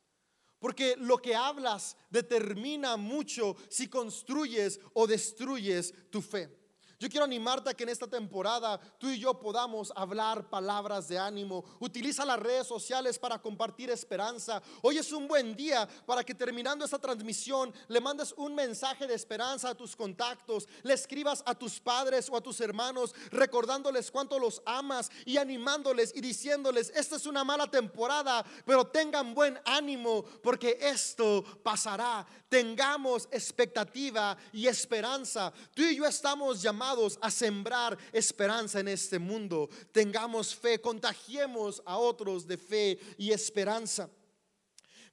Porque 0.60 0.96
lo 0.98 1.18
que 1.18 1.36
hablas 1.36 1.96
determina 2.10 2.98
mucho 2.98 3.56
si 3.70 3.88
construyes 3.88 4.80
o 4.94 5.06
destruyes 5.06 5.94
tu 6.10 6.22
fe. 6.22 6.57
Yo 7.00 7.10
quiero 7.10 7.25
animarte 7.25 7.70
a 7.70 7.74
que 7.75 7.84
en 7.84 7.89
esta 7.89 8.08
temporada 8.08 8.80
tú 8.98 9.08
y 9.10 9.20
yo 9.20 9.39
podamos 9.39 9.94
hablar 9.96 10.50
palabras 10.50 11.08
de 11.08 11.20
ánimo. 11.20 11.63
Utiliza 11.80 12.25
las 12.25 12.39
redes 12.39 12.66
sociales 12.66 13.20
para 13.20 13.39
compartir 13.39 13.92
esperanza. 13.92 14.63
Hoy 14.82 14.98
es 14.98 15.12
un 15.12 15.27
buen 15.27 15.56
día 15.56 15.88
para 16.08 16.24
que 16.24 16.34
terminando 16.34 16.84
esta 16.84 16.98
transmisión 16.98 17.72
le 17.88 18.01
mandes 18.01 18.34
un 18.36 18.56
mensaje 18.56 19.06
de 19.06 19.13
esperanza 19.13 19.70
a 19.70 19.75
tus 19.75 19.96
contactos, 19.96 20.68
le 20.82 20.96
escribas 20.96 21.44
a 21.46 21.54
tus 21.54 21.80
padres 21.80 22.30
o 22.32 22.36
a 22.36 22.42
tus 22.42 22.60
hermanos 22.62 23.13
recordándoles 23.30 24.10
cuánto 24.10 24.39
los 24.39 24.60
amas 24.66 25.12
y 25.24 25.38
animándoles 25.38 26.12
y 26.16 26.22
diciéndoles, 26.22 26.92
esta 26.96 27.18
es 27.18 27.27
una 27.27 27.44
mala 27.44 27.70
temporada, 27.70 28.44
pero 28.66 28.88
tengan 28.88 29.36
buen 29.36 29.60
ánimo 29.66 30.24
porque 30.42 30.80
esto 30.82 31.44
pasará. 31.62 32.25
Tengamos 32.50 33.27
expectativa 33.30 34.36
y 34.51 34.66
esperanza. 34.66 35.54
Tú 35.75 35.84
y 35.84 35.98
yo 35.98 36.06
estamos 36.06 36.60
llamados 36.60 36.87
a 37.22 37.32
sembrar 37.32 37.98
esperanza 38.13 38.79
en 38.79 38.88
este 38.88 39.20
mundo. 39.20 39.70
Tengamos 39.91 40.56
fe, 40.56 40.79
contagiemos 40.79 41.82
a 41.86 41.98
otros 41.98 42.48
de 42.48 42.58
fe 42.58 43.00
y 43.17 43.32
esperanza. 43.32 44.10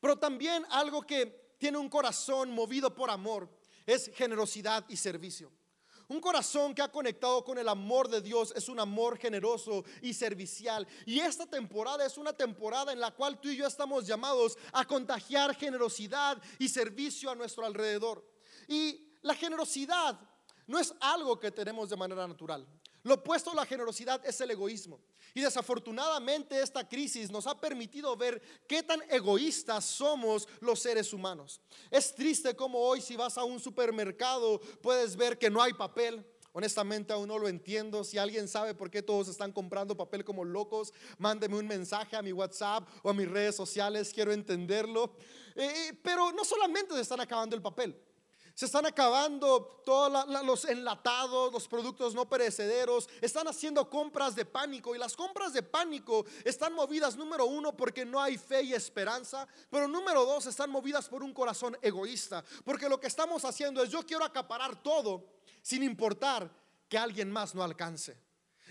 Pero 0.01 0.17
también 0.17 0.65
algo 0.71 1.03
que 1.03 1.57
tiene 1.59 1.79
un 1.79 1.89
corazón 1.89 2.51
movido 2.51 2.95
por 2.95 3.11
amor 3.11 3.49
es 3.87 4.11
generosidad 4.15 4.85
y 4.89 4.97
servicio. 4.97 5.51
Un 6.07 6.21
corazón 6.21 6.75
que 6.75 6.83
ha 6.83 6.93
conectado 6.93 7.43
con 7.43 7.57
el 7.57 7.69
amor 7.69 8.09
de 8.09 8.21
Dios 8.21 8.53
es 8.55 8.69
un 8.69 8.79
amor 8.79 9.17
generoso 9.17 9.85
y 10.03 10.13
servicial. 10.13 10.87
Y 11.07 11.21
esta 11.21 11.47
temporada 11.47 12.05
es 12.05 12.19
una 12.19 12.35
temporada 12.35 12.93
en 12.93 13.01
la 13.01 13.11
cual 13.11 13.41
tú 13.41 13.49
y 13.49 13.57
yo 13.57 13.67
estamos 13.67 14.07
llamados 14.07 14.59
a 14.73 14.85
contagiar 14.85 15.57
generosidad 15.57 16.41
y 16.59 16.69
servicio 16.69 17.31
a 17.31 17.35
nuestro 17.35 17.65
alrededor. 17.65 18.23
Y 18.69 19.15
la 19.23 19.35
generosidad 19.35 20.21
no 20.67 20.79
es 20.79 20.95
algo 21.01 21.39
que 21.39 21.51
tenemos 21.51 21.91
de 21.91 21.97
manera 21.97 22.27
natural. 22.27 22.67
Lo 23.05 23.15
opuesto 23.15 23.51
a 23.51 23.55
la 23.55 23.67
generosidad 23.67 24.25
es 24.25 24.41
el 24.41 24.51
egoísmo. 24.51 24.99
Y 25.35 25.43
desafortunadamente 25.43 26.61
esta 26.61 26.89
crisis 26.89 27.31
nos 27.31 27.47
ha 27.47 27.61
permitido 27.61 28.17
ver 28.17 28.41
qué 28.67 28.83
tan 28.83 29.03
egoístas 29.11 29.85
somos 29.85 30.49
los 30.61 30.81
seres 30.81 31.13
humanos. 31.13 31.61
Es 31.91 32.15
triste 32.15 32.57
como 32.57 32.79
hoy 32.79 33.03
si 33.03 33.15
vas 33.15 33.37
a 33.37 33.45
un 33.45 33.61
supermercado 33.61 34.59
puedes 34.81 35.17
ver 35.17 35.39
que 35.39 35.51
no 35.51 35.61
hay 35.61 35.75
papel. 35.75 36.25
Honestamente 36.53 37.13
aún 37.13 37.29
no 37.29 37.39
lo 37.39 37.49
entiendo. 37.49 38.05
Si 38.05 38.17
alguien 38.17 38.49
sabe 38.49 38.75
por 38.75 38.91
qué 38.91 39.03
todos 39.03 39.29
están 39.29 39.53
comprando 39.53 39.97
papel 39.97 40.25
como 40.25 40.45
locos, 40.45 40.95
mándeme 41.19 41.59
un 41.59 41.67
mensaje 41.67 42.17
a 42.17 42.23
mi 42.23 42.33
WhatsApp 42.33 42.89
o 43.03 43.11
a 43.11 43.13
mis 43.13 43.29
redes 43.29 43.55
sociales. 43.57 44.13
Quiero 44.15 44.33
entenderlo. 44.33 45.15
Eh, 45.57 45.99
pero 46.03 46.33
no 46.33 46.45
solamente 46.45 46.95
se 46.95 47.01
están 47.03 47.21
acabando 47.21 47.55
el 47.55 47.61
papel. 47.61 48.01
Se 48.55 48.67
están 48.67 48.87
acabando 48.87 49.83
todos 49.85 50.27
los 50.45 50.65
enlatados, 50.65 51.53
los 51.53 51.67
productos 51.67 52.15
no 52.15 52.29
perecederos. 52.29 53.09
Están 53.21 53.49
haciendo 53.49 53.91
compras 53.91 54.37
de 54.37 54.45
pánico 54.45 54.95
y 54.95 54.99
las 54.99 55.17
compras 55.17 55.53
de 55.53 55.65
pánico 55.65 56.25
están 56.45 56.73
movidas, 56.73 57.17
número 57.17 57.47
uno, 57.47 57.77
porque 57.77 58.05
no 58.05 58.21
hay 58.21 58.39
fe 58.39 58.63
y 58.63 58.73
esperanza. 58.73 59.49
Pero 59.71 59.89
número 59.89 60.25
dos, 60.25 60.47
están 60.47 60.71
movidas 60.71 61.09
por 61.09 61.25
un 61.25 61.35
corazón 61.35 61.77
egoísta. 61.83 62.45
Porque 62.65 62.89
lo 62.89 63.01
que 63.01 63.09
estamos 63.09 63.45
haciendo 63.45 63.83
es 63.83 63.91
yo 63.91 64.07
quiero 64.07 64.25
acaparar 64.25 64.81
todo 64.81 65.25
sin 65.61 65.83
importar 65.83 66.49
que 66.89 66.97
alguien 66.97 67.33
más 67.33 67.57
no 67.57 67.63
alcance. 67.65 68.24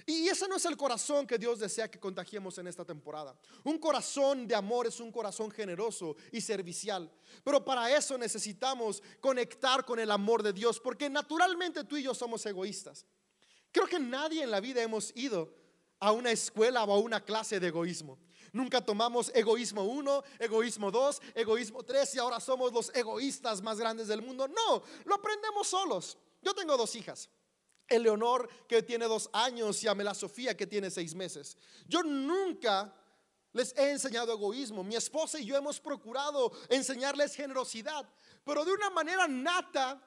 Y 0.06 0.28
ese 0.28 0.48
no 0.48 0.56
es 0.58 0.66
el 0.66 0.76
corazón 0.76 1.26
que 1.26 1.38
Dios 1.38 1.60
desea 1.60 1.90
que 1.90 2.00
contagiemos 2.00 2.58
en 2.58 2.68
esta 2.68 2.84
temporada. 2.84 3.38
Un 3.64 3.78
corazón 3.78 4.48
de 4.48 4.56
amor 4.56 4.88
es 4.88 5.00
un 5.00 5.12
corazón 5.12 5.50
generoso 5.50 6.16
y 6.32 6.42
servicial. 6.42 7.10
Pero 7.44 7.64
para 7.64 7.96
eso 7.96 8.18
necesitamos 8.18 9.02
conectar 9.22 9.86
con 9.86 10.00
el 10.00 10.12
amor 10.12 10.44
de 10.44 10.54
Dios, 10.54 10.80
porque 10.80 11.10
naturalmente 11.10 11.84
tú 11.84 11.98
y 11.98 12.04
yo 12.04 12.14
somos 12.14 12.46
egoístas. 12.46 13.06
Creo 13.72 13.88
que 13.88 14.00
nadie 14.00 14.44
en 14.44 14.52
la 14.52 14.60
vida 14.60 14.82
hemos 14.82 15.16
ido 15.16 15.54
a 16.00 16.12
una 16.12 16.32
escuela 16.32 16.84
o 16.84 16.94
a 16.94 17.00
una 17.00 17.24
clase 17.24 17.60
de 17.60 17.68
egoísmo. 17.68 18.20
Nunca 18.52 18.86
tomamos 18.86 19.32
egoísmo 19.34 19.84
1, 19.84 20.24
egoísmo 20.38 20.92
2, 20.92 21.22
egoísmo 21.34 21.82
3 21.82 22.16
y 22.16 22.20
ahora 22.20 22.40
somos 22.40 22.72
los 22.72 22.94
egoístas 22.94 23.62
más 23.62 23.80
grandes 23.80 24.08
del 24.08 24.22
mundo. 24.22 24.48
No, 24.48 24.84
lo 25.06 25.16
aprendemos 25.16 25.68
solos. 25.68 26.18
Yo 26.42 26.54
tengo 26.54 26.78
dos 26.78 26.96
hijas. 26.96 27.30
Eleonor 27.94 28.50
que 28.68 28.84
tiene 28.84 29.06
dos 29.06 29.30
años 29.34 29.84
y 29.84 29.88
Amela 29.88 30.14
Sofía 30.14 30.56
que 30.56 30.68
tiene 30.68 30.90
seis 30.90 31.16
meses. 31.16 31.58
Yo 31.88 32.04
nunca 32.04 32.94
les 33.54 33.74
he 33.78 33.92
enseñado 33.92 34.34
egoísmo. 34.34 34.84
Mi 34.84 34.96
esposa 34.96 35.40
y 35.40 35.46
yo 35.46 35.56
hemos 35.56 35.80
procurado 35.80 36.52
enseñarles 36.70 37.36
generosidad, 37.36 38.08
pero 38.44 38.66
de 38.66 38.74
una 38.74 38.90
manera 38.90 39.28
nata, 39.28 40.02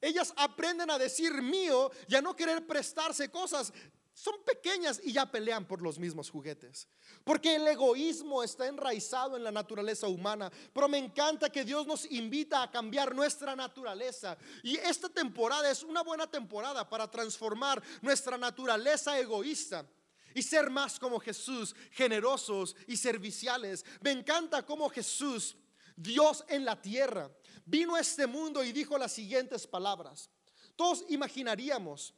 ellas 0.00 0.32
aprenden 0.36 0.90
a 0.90 0.98
decir 0.98 1.42
mío 1.42 1.90
y 2.08 2.14
a 2.14 2.22
no 2.22 2.34
querer 2.34 2.66
prestarse 2.66 3.30
cosas. 3.30 3.72
Son 4.14 4.34
pequeñas 4.44 5.00
y 5.02 5.12
ya 5.12 5.30
pelean 5.30 5.66
por 5.66 5.80
los 5.80 5.98
mismos 5.98 6.30
juguetes. 6.30 6.86
Porque 7.24 7.56
el 7.56 7.66
egoísmo 7.66 8.42
está 8.42 8.66
enraizado 8.66 9.36
en 9.36 9.44
la 9.44 9.50
naturaleza 9.50 10.06
humana. 10.06 10.52
Pero 10.72 10.88
me 10.88 10.98
encanta 10.98 11.50
que 11.50 11.64
Dios 11.64 11.86
nos 11.86 12.10
invita 12.10 12.62
a 12.62 12.70
cambiar 12.70 13.14
nuestra 13.14 13.56
naturaleza. 13.56 14.36
Y 14.62 14.76
esta 14.76 15.08
temporada 15.08 15.70
es 15.70 15.82
una 15.82 16.02
buena 16.02 16.26
temporada 16.26 16.88
para 16.88 17.10
transformar 17.10 17.82
nuestra 18.02 18.36
naturaleza 18.36 19.18
egoísta 19.18 19.86
y 20.34 20.42
ser 20.42 20.70
más 20.70 20.98
como 20.98 21.18
Jesús, 21.18 21.74
generosos 21.90 22.76
y 22.86 22.96
serviciales. 22.96 23.84
Me 24.00 24.10
encanta 24.10 24.64
como 24.64 24.90
Jesús, 24.90 25.56
Dios 25.96 26.44
en 26.48 26.64
la 26.64 26.80
tierra, 26.80 27.30
vino 27.64 27.94
a 27.94 28.00
este 28.00 28.26
mundo 28.26 28.62
y 28.62 28.72
dijo 28.72 28.98
las 28.98 29.12
siguientes 29.12 29.66
palabras. 29.66 30.30
Todos 30.76 31.04
imaginaríamos 31.08 32.14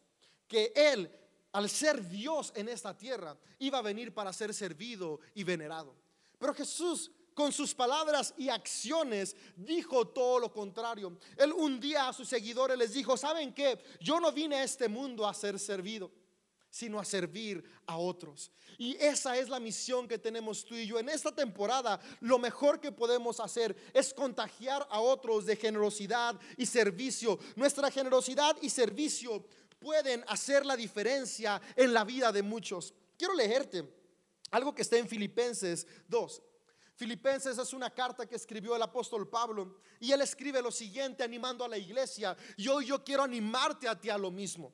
que 0.48 0.72
Él, 0.74 1.10
al 1.54 1.70
ser 1.70 2.06
Dios 2.08 2.52
en 2.56 2.68
esta 2.68 2.98
tierra, 2.98 3.36
iba 3.60 3.78
a 3.78 3.82
venir 3.82 4.12
para 4.12 4.32
ser 4.32 4.52
servido 4.52 5.20
y 5.34 5.44
venerado. 5.44 5.94
Pero 6.36 6.52
Jesús 6.52 7.12
con 7.32 7.52
sus 7.52 7.72
palabras 7.74 8.34
y 8.36 8.48
acciones 8.48 9.36
dijo 9.56 10.08
todo 10.08 10.40
lo 10.40 10.52
contrario. 10.52 11.16
Él 11.36 11.52
un 11.52 11.78
día 11.78 12.08
a 12.08 12.12
sus 12.12 12.28
seguidores 12.28 12.76
les 12.76 12.92
dijo, 12.92 13.16
¿saben 13.16 13.54
qué? 13.54 13.78
Yo 14.00 14.18
no 14.18 14.32
vine 14.32 14.56
a 14.56 14.64
este 14.64 14.88
mundo 14.88 15.26
a 15.26 15.32
ser 15.32 15.58
servido 15.60 16.10
sino 16.74 16.98
a 16.98 17.04
servir 17.04 17.62
a 17.86 17.98
otros. 17.98 18.50
Y 18.78 18.96
esa 18.96 19.38
es 19.38 19.48
la 19.48 19.60
misión 19.60 20.08
que 20.08 20.18
tenemos 20.18 20.64
tú 20.64 20.74
y 20.74 20.88
yo. 20.88 20.98
En 20.98 21.08
esta 21.08 21.32
temporada, 21.32 22.00
lo 22.18 22.36
mejor 22.36 22.80
que 22.80 22.90
podemos 22.90 23.38
hacer 23.38 23.76
es 23.94 24.12
contagiar 24.12 24.84
a 24.90 24.98
otros 24.98 25.46
de 25.46 25.54
generosidad 25.54 26.34
y 26.56 26.66
servicio. 26.66 27.38
Nuestra 27.54 27.92
generosidad 27.92 28.56
y 28.60 28.70
servicio 28.70 29.46
pueden 29.84 30.24
hacer 30.28 30.64
la 30.64 30.76
diferencia 30.76 31.60
en 31.76 31.92
la 31.92 32.04
vida 32.04 32.32
de 32.32 32.42
muchos. 32.42 32.94
Quiero 33.18 33.34
leerte 33.34 33.86
algo 34.50 34.74
que 34.74 34.80
está 34.80 34.96
en 34.96 35.06
Filipenses 35.06 35.86
2. 36.08 36.42
Filipenses 36.96 37.58
es 37.58 37.74
una 37.74 37.90
carta 37.90 38.24
que 38.24 38.34
escribió 38.34 38.74
el 38.74 38.82
apóstol 38.82 39.28
Pablo 39.28 39.76
y 40.00 40.10
él 40.10 40.22
escribe 40.22 40.62
lo 40.62 40.72
siguiente 40.72 41.22
animando 41.22 41.66
a 41.66 41.68
la 41.68 41.76
iglesia. 41.76 42.34
Y 42.56 42.66
hoy 42.66 42.86
yo 42.86 43.04
quiero 43.04 43.24
animarte 43.24 43.86
a 43.86 44.00
ti 44.00 44.08
a 44.08 44.16
lo 44.16 44.30
mismo. 44.30 44.72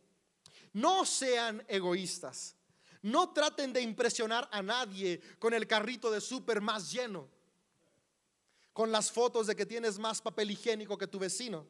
No 0.74 1.04
sean 1.04 1.64
egoístas. 1.66 2.54
No 3.02 3.32
traten 3.32 3.72
de 3.72 3.80
impresionar 3.80 4.48
a 4.52 4.62
nadie 4.62 5.20
con 5.40 5.52
el 5.54 5.66
carrito 5.66 6.08
de 6.12 6.20
súper 6.20 6.60
más 6.60 6.92
lleno. 6.92 7.28
Con 8.72 8.92
las 8.92 9.10
fotos 9.10 9.48
de 9.48 9.56
que 9.56 9.66
tienes 9.66 9.98
más 9.98 10.22
papel 10.22 10.52
higiénico 10.52 10.96
que 10.96 11.08
tu 11.08 11.18
vecino. 11.18 11.66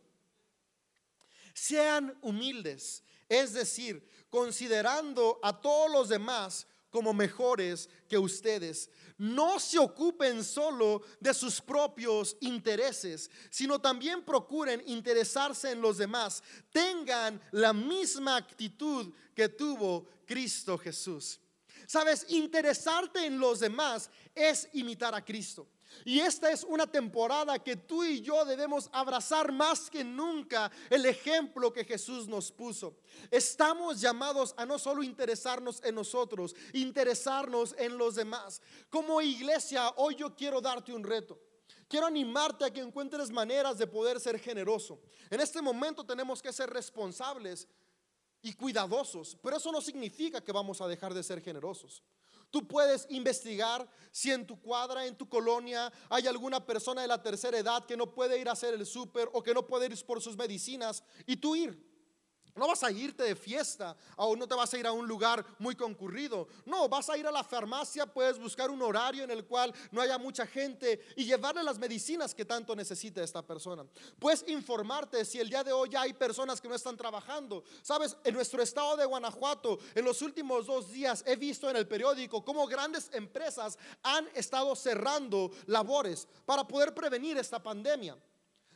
Sean 1.55 2.17
humildes, 2.23 3.03
es 3.31 3.55
decir, 3.55 4.07
considerando 4.29 5.39
a 5.43 5.59
todos 5.59 5.91
los 5.91 6.09
demás 6.11 6.67
como 6.91 7.15
mejores 7.15 7.89
que 8.09 8.19
ustedes. 8.19 8.91
No 9.17 9.61
se 9.61 9.79
ocupen 9.79 10.43
solo 10.43 11.03
de 11.21 11.33
sus 11.33 11.61
propios 11.61 12.37
intereses, 12.41 13.31
sino 13.49 13.81
también 13.81 14.25
procuren 14.25 14.83
interesarse 14.87 15.71
en 15.71 15.81
los 15.81 15.99
demás. 15.99 16.43
Tengan 16.73 17.41
la 17.53 17.73
misma 17.73 18.37
actitud 18.37 19.13
que 19.35 19.49
tuvo 19.49 20.07
Cristo 20.27 20.77
Jesús. 20.77 21.39
Sabes, 21.87 22.27
interesarte 22.29 23.25
en 23.25 23.39
los 23.39 23.61
demás 23.61 24.11
es 24.35 24.69
imitar 24.73 25.15
a 25.15 25.25
Cristo. 25.25 25.69
Y 26.05 26.21
esta 26.21 26.51
es 26.51 26.65
una 26.65 26.87
temporada 26.87 27.59
que 27.59 27.77
tú 27.77 28.05
y 28.05 28.21
yo 28.21 28.45
debemos 28.45 28.89
abrazar 28.93 29.53
más 29.53 29.91
que 29.91 30.03
nunca 30.03 30.71
el 30.89 31.05
ejemplo 31.07 31.73
que 31.73 31.85
Jesús 31.85 32.27
nos 32.29 32.51
puso. 32.51 32.97
Estamos 33.31 34.01
llamados 34.01 34.55
a 34.57 34.65
no 34.65 34.79
solo 34.79 35.03
interesarnos 35.03 35.83
en 35.85 35.95
nosotros, 35.95 36.55
interesarnos 36.73 37.75
en 37.79 37.99
los 37.99 38.15
demás. 38.15 38.63
Como 38.89 39.21
iglesia, 39.21 39.93
hoy 39.97 40.17
yo 40.17 40.35
quiero 40.35 40.61
darte 40.61 40.93
un 40.93 41.05
reto. 41.05 41.39
Quiero 41.89 42.07
animarte 42.07 42.65
a 42.65 42.73
que 42.73 42.81
encuentres 42.81 43.31
maneras 43.31 43.77
de 43.77 43.87
poder 43.87 44.21
ser 44.21 44.39
generoso. 44.39 45.01
En 45.29 45.41
este 45.41 45.61
momento 45.61 46.05
tenemos 46.05 46.41
que 46.41 46.53
ser 46.53 46.71
responsables 46.71 47.67
y 48.43 48.53
cuidadosos, 48.53 49.37
pero 49.43 49.57
eso 49.57 49.73
no 49.73 49.81
significa 49.81 50.41
que 50.41 50.53
vamos 50.53 50.81
a 50.81 50.89
dejar 50.89 51.13
de 51.13 51.23
ser 51.23 51.43
generosos. 51.43 52.03
Tú 52.51 52.67
puedes 52.67 53.07
investigar 53.11 53.89
si 54.11 54.33
en 54.33 54.47
tu 54.47 54.61
cuadra, 54.61 55.07
en 55.07 55.17
tu 55.17 55.29
colonia, 55.29 55.93
hay 56.09 56.27
alguna 56.27 56.65
persona 56.65 57.03
de 57.03 57.09
la 57.09 57.23
tercera 57.23 57.59
edad 57.59 57.87
que 57.87 57.97
no 57.97 58.13
puede 58.13 58.39
ir 58.39 58.49
a 58.49 58.53
hacer 58.53 58.75
el 58.75 58.85
súper 58.87 59.29
o 59.33 59.43
que 59.43 59.55
no 59.55 59.67
puede 59.67 59.87
ir 59.87 60.05
por 60.05 60.21
sus 60.21 60.37
medicinas 60.37 61.05
y 61.27 61.37
tú 61.37 61.55
ir. 61.55 61.90
No 62.55 62.67
vas 62.67 62.83
a 62.83 62.91
irte 62.91 63.23
de 63.23 63.37
fiesta 63.37 63.97
o 64.17 64.37
no 64.37 64.47
te 64.47 64.55
vas 64.55 64.73
a 64.73 64.79
ir 64.79 64.87
a 64.87 64.93
un 64.93 65.07
lugar 65.07 65.45
muy 65.59 65.75
concurrido. 65.75 66.49
No, 66.67 66.89
vas 66.89 67.09
a 67.09 67.17
ir 67.17 67.27
a 67.27 67.33
la 67.33 67.45
farmacia, 67.45 68.07
puedes 68.07 68.39
buscar 68.39 68.71
un 68.71 68.83
horario 68.83 69.25
en 69.25 69.31
el 69.31 69.45
cual 69.45 69.73
no 69.91 70.01
haya 70.01 70.19
mucha 70.19 70.47
gente 70.47 71.01
y 71.17 71.25
llevarle 71.25 71.63
las 71.63 71.79
medicinas 71.79 72.35
que 72.35 72.45
tanto 72.45 72.75
necesita 72.75 73.23
esta 73.23 73.43
persona. 73.43 73.85
Puedes 74.19 74.45
informarte 74.49 75.25
si 75.25 75.39
el 75.39 75.49
día 75.49 75.65
de 75.65 75.73
hoy 75.73 75.91
hay 75.97 76.13
personas 76.13 76.61
que 76.61 76.69
no 76.69 76.75
están 76.75 76.97
trabajando. 76.97 77.65
Sabes, 77.83 78.17
en 78.25 78.35
nuestro 78.35 78.63
estado 78.63 78.97
de 78.97 79.07
Guanajuato, 79.07 79.79
en 79.95 80.05
los 80.05 80.23
últimos 80.23 80.67
dos 80.67 80.91
días 80.91 81.23
he 81.27 81.37
visto 81.37 81.69
en 81.69 81.77
el 81.77 81.87
periódico 81.87 82.45
cómo 82.45 82.67
grandes 82.67 83.11
empresas 83.13 83.79
han 84.03 84.29
estado 84.35 84.75
cerrando 84.77 85.51
labores 85.67 86.27
para 86.45 86.67
poder 86.67 86.95
prevenir 86.95 87.37
esta 87.39 87.63
pandemia. 87.63 88.17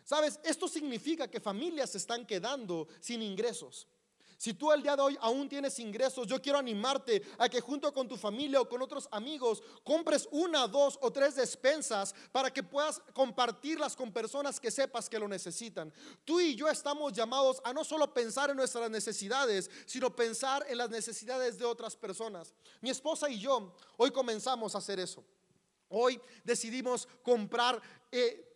Sabes, 0.05 0.38
esto 0.45 0.69
significa 0.69 1.29
que 1.29 1.40
familias 1.40 1.90
se 1.90 1.99
están 1.99 2.27
quedando 2.27 2.87
sin 3.01 3.23
ingresos. 3.23 3.88
Si 4.37 4.53
tú 4.53 4.73
el 4.73 4.83
día 4.83 4.97
de 4.97 5.01
hoy 5.01 5.17
aún 5.23 5.49
tienes 5.49 5.79
ingresos, 5.79 6.27
yo 6.27 6.43
quiero 6.43 6.59
animarte 6.59 7.23
a 7.38 7.49
que 7.49 7.62
junto 7.62 7.93
con 7.95 8.07
tu 8.07 8.17
familia 8.17 8.61
o 8.61 8.69
con 8.69 8.83
otros 8.83 9.09
amigos 9.11 9.62
compres 9.83 10.29
una, 10.33 10.67
dos 10.67 10.99
o 11.01 11.11
tres 11.11 11.37
despensas 11.37 12.14
para 12.31 12.53
que 12.53 12.62
puedas 12.62 13.01
compartirlas 13.14 13.97
con 13.97 14.12
personas 14.12 14.61
que 14.61 14.71
sepas 14.71 15.09
que 15.09 15.19
lo 15.19 15.29
necesitan. 15.29 15.90
Tú 16.27 16.40
y 16.40 16.55
yo 16.55 16.69
estamos 16.69 17.14
llamados 17.14 17.62
a 17.64 17.73
no 17.73 17.85
solo 17.85 18.12
pensar 18.12 18.51
en 18.51 18.57
nuestras 18.57 18.90
necesidades, 18.90 19.71
sino 19.87 20.14
pensar 20.14 20.67
en 20.69 20.79
las 20.79 20.90
necesidades 20.90 21.59
de 21.59 21.64
otras 21.64 21.97
personas. 21.97 22.53
Mi 22.83 22.90
esposa 22.90 23.31
y 23.31 23.38
yo 23.38 23.75
hoy 23.97 24.11
comenzamos 24.11 24.75
a 24.75 24.79
hacer 24.79 25.01
eso. 25.01 25.25
Hoy 25.88 26.21
decidimos 26.45 27.09
comprar... 27.23 27.81
Eh, 28.12 28.51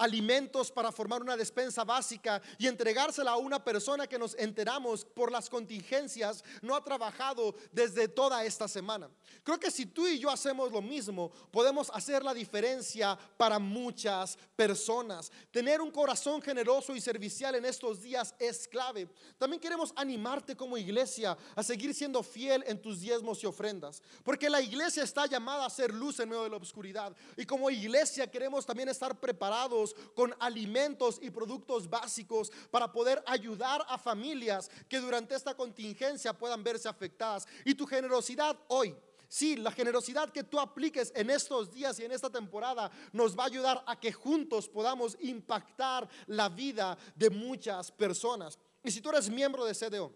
alimentos 0.00 0.72
para 0.72 0.90
formar 0.90 1.20
una 1.20 1.36
despensa 1.36 1.84
básica 1.84 2.40
y 2.58 2.66
entregársela 2.66 3.32
a 3.32 3.36
una 3.36 3.62
persona 3.62 4.06
que 4.06 4.18
nos 4.18 4.34
enteramos 4.36 5.04
por 5.04 5.30
las 5.30 5.50
contingencias 5.50 6.42
no 6.62 6.74
ha 6.74 6.82
trabajado 6.82 7.54
desde 7.70 8.08
toda 8.08 8.44
esta 8.44 8.66
semana. 8.66 9.10
Creo 9.42 9.60
que 9.60 9.70
si 9.70 9.86
tú 9.86 10.06
y 10.06 10.18
yo 10.18 10.30
hacemos 10.30 10.72
lo 10.72 10.80
mismo, 10.80 11.30
podemos 11.50 11.90
hacer 11.92 12.24
la 12.24 12.34
diferencia 12.34 13.18
para 13.36 13.58
muchas 13.58 14.38
personas. 14.56 15.30
Tener 15.50 15.80
un 15.80 15.90
corazón 15.90 16.40
generoso 16.40 16.94
y 16.96 17.00
servicial 17.00 17.54
en 17.54 17.64
estos 17.64 18.00
días 18.00 18.34
es 18.38 18.66
clave. 18.66 19.08
También 19.38 19.60
queremos 19.60 19.92
animarte 19.96 20.56
como 20.56 20.78
iglesia 20.78 21.36
a 21.54 21.62
seguir 21.62 21.94
siendo 21.94 22.22
fiel 22.22 22.64
en 22.66 22.80
tus 22.80 23.00
diezmos 23.00 23.42
y 23.42 23.46
ofrendas, 23.46 24.02
porque 24.24 24.48
la 24.48 24.60
iglesia 24.60 25.02
está 25.02 25.26
llamada 25.26 25.66
a 25.66 25.70
ser 25.70 25.92
luz 25.92 26.20
en 26.20 26.28
medio 26.28 26.44
de 26.44 26.50
la 26.50 26.56
oscuridad 26.56 27.14
y 27.36 27.44
como 27.44 27.70
iglesia 27.70 28.30
queremos 28.30 28.64
también 28.64 28.88
estar 28.88 29.18
preparados 29.18 29.69
con 30.14 30.34
alimentos 30.38 31.18
y 31.22 31.30
productos 31.30 31.88
básicos 31.88 32.50
para 32.70 32.92
poder 32.92 33.22
ayudar 33.26 33.84
a 33.88 33.98
familias 33.98 34.70
que 34.88 34.98
durante 35.00 35.34
esta 35.34 35.54
contingencia 35.54 36.32
puedan 36.32 36.62
verse 36.62 36.88
afectadas. 36.88 37.46
Y 37.64 37.74
tu 37.74 37.86
generosidad 37.86 38.58
hoy. 38.68 38.94
Sí, 39.28 39.54
la 39.54 39.70
generosidad 39.70 40.32
que 40.32 40.42
tú 40.42 40.58
apliques 40.58 41.12
en 41.14 41.30
estos 41.30 41.70
días 41.70 42.00
y 42.00 42.04
en 42.04 42.10
esta 42.10 42.28
temporada 42.28 42.90
nos 43.12 43.38
va 43.38 43.44
a 43.44 43.46
ayudar 43.46 43.84
a 43.86 43.98
que 43.98 44.12
juntos 44.12 44.68
podamos 44.68 45.16
impactar 45.20 46.08
la 46.26 46.48
vida 46.48 46.98
de 47.14 47.30
muchas 47.30 47.92
personas. 47.92 48.58
Y 48.82 48.90
si 48.90 49.00
tú 49.00 49.10
eres 49.10 49.30
miembro 49.30 49.64
de 49.64 49.72
CDO 49.72 50.12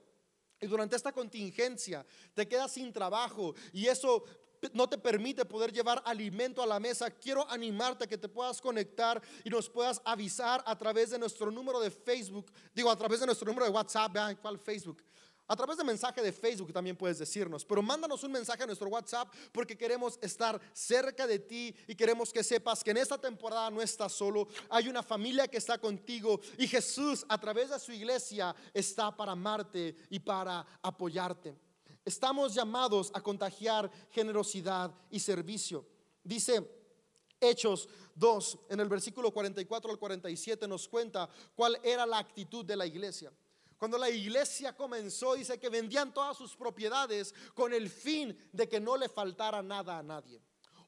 y 0.60 0.66
durante 0.66 0.96
esta 0.96 1.12
contingencia 1.12 2.04
te 2.34 2.48
quedas 2.48 2.72
sin 2.72 2.92
trabajo 2.92 3.54
y 3.72 3.86
eso 3.86 4.24
no 4.72 4.88
te 4.88 4.98
permite 4.98 5.44
poder 5.44 5.72
llevar 5.72 6.02
alimento 6.04 6.62
a 6.62 6.66
la 6.66 6.80
mesa, 6.80 7.10
quiero 7.10 7.48
animarte 7.50 8.04
a 8.04 8.06
que 8.06 8.18
te 8.18 8.28
puedas 8.28 8.60
conectar 8.60 9.20
y 9.44 9.50
nos 9.50 9.68
puedas 9.68 10.00
avisar 10.04 10.62
a 10.66 10.76
través 10.76 11.10
de 11.10 11.18
nuestro 11.18 11.50
número 11.50 11.80
de 11.80 11.90
Facebook, 11.90 12.50
digo 12.74 12.90
a 12.90 12.96
través 12.96 13.20
de 13.20 13.26
nuestro 13.26 13.46
número 13.46 13.66
de 13.66 13.72
WhatsApp, 13.72 14.16
¿cuál 14.40 14.58
Facebook? 14.58 15.02
A 15.46 15.56
través 15.56 15.76
de 15.76 15.84
mensaje 15.84 16.22
de 16.22 16.32
Facebook 16.32 16.72
también 16.72 16.96
puedes 16.96 17.18
decirnos, 17.18 17.66
pero 17.66 17.82
mándanos 17.82 18.22
un 18.24 18.32
mensaje 18.32 18.62
a 18.62 18.66
nuestro 18.66 18.88
WhatsApp 18.88 19.30
porque 19.52 19.76
queremos 19.76 20.18
estar 20.22 20.58
cerca 20.72 21.26
de 21.26 21.38
ti 21.38 21.74
y 21.86 21.94
queremos 21.94 22.32
que 22.32 22.42
sepas 22.42 22.82
que 22.82 22.92
en 22.92 22.96
esta 22.96 23.18
temporada 23.18 23.70
no 23.70 23.82
estás 23.82 24.12
solo, 24.12 24.48
hay 24.70 24.88
una 24.88 25.02
familia 25.02 25.46
que 25.46 25.58
está 25.58 25.76
contigo 25.76 26.40
y 26.56 26.66
Jesús 26.66 27.26
a 27.28 27.38
través 27.38 27.68
de 27.68 27.78
su 27.78 27.92
iglesia 27.92 28.56
está 28.72 29.14
para 29.14 29.32
amarte 29.32 29.94
y 30.08 30.18
para 30.18 30.66
apoyarte. 30.80 31.54
Estamos 32.04 32.52
llamados 32.52 33.10
a 33.14 33.20
contagiar 33.22 33.90
generosidad 34.10 34.92
y 35.10 35.18
servicio. 35.18 35.86
Dice 36.22 36.70
Hechos 37.40 37.88
2, 38.14 38.58
en 38.70 38.80
el 38.80 38.88
versículo 38.88 39.30
44 39.32 39.90
al 39.90 39.98
47 39.98 40.68
nos 40.68 40.86
cuenta 40.86 41.28
cuál 41.54 41.80
era 41.82 42.04
la 42.04 42.18
actitud 42.18 42.64
de 42.64 42.76
la 42.76 42.86
iglesia. 42.86 43.32
Cuando 43.78 43.98
la 43.98 44.10
iglesia 44.10 44.76
comenzó, 44.76 45.34
dice 45.34 45.58
que 45.58 45.68
vendían 45.68 46.12
todas 46.12 46.36
sus 46.36 46.56
propiedades 46.56 47.34
con 47.54 47.72
el 47.72 47.90
fin 47.90 48.36
de 48.52 48.68
que 48.68 48.80
no 48.80 48.96
le 48.96 49.08
faltara 49.08 49.62
nada 49.62 49.98
a 49.98 50.02
nadie. 50.02 50.40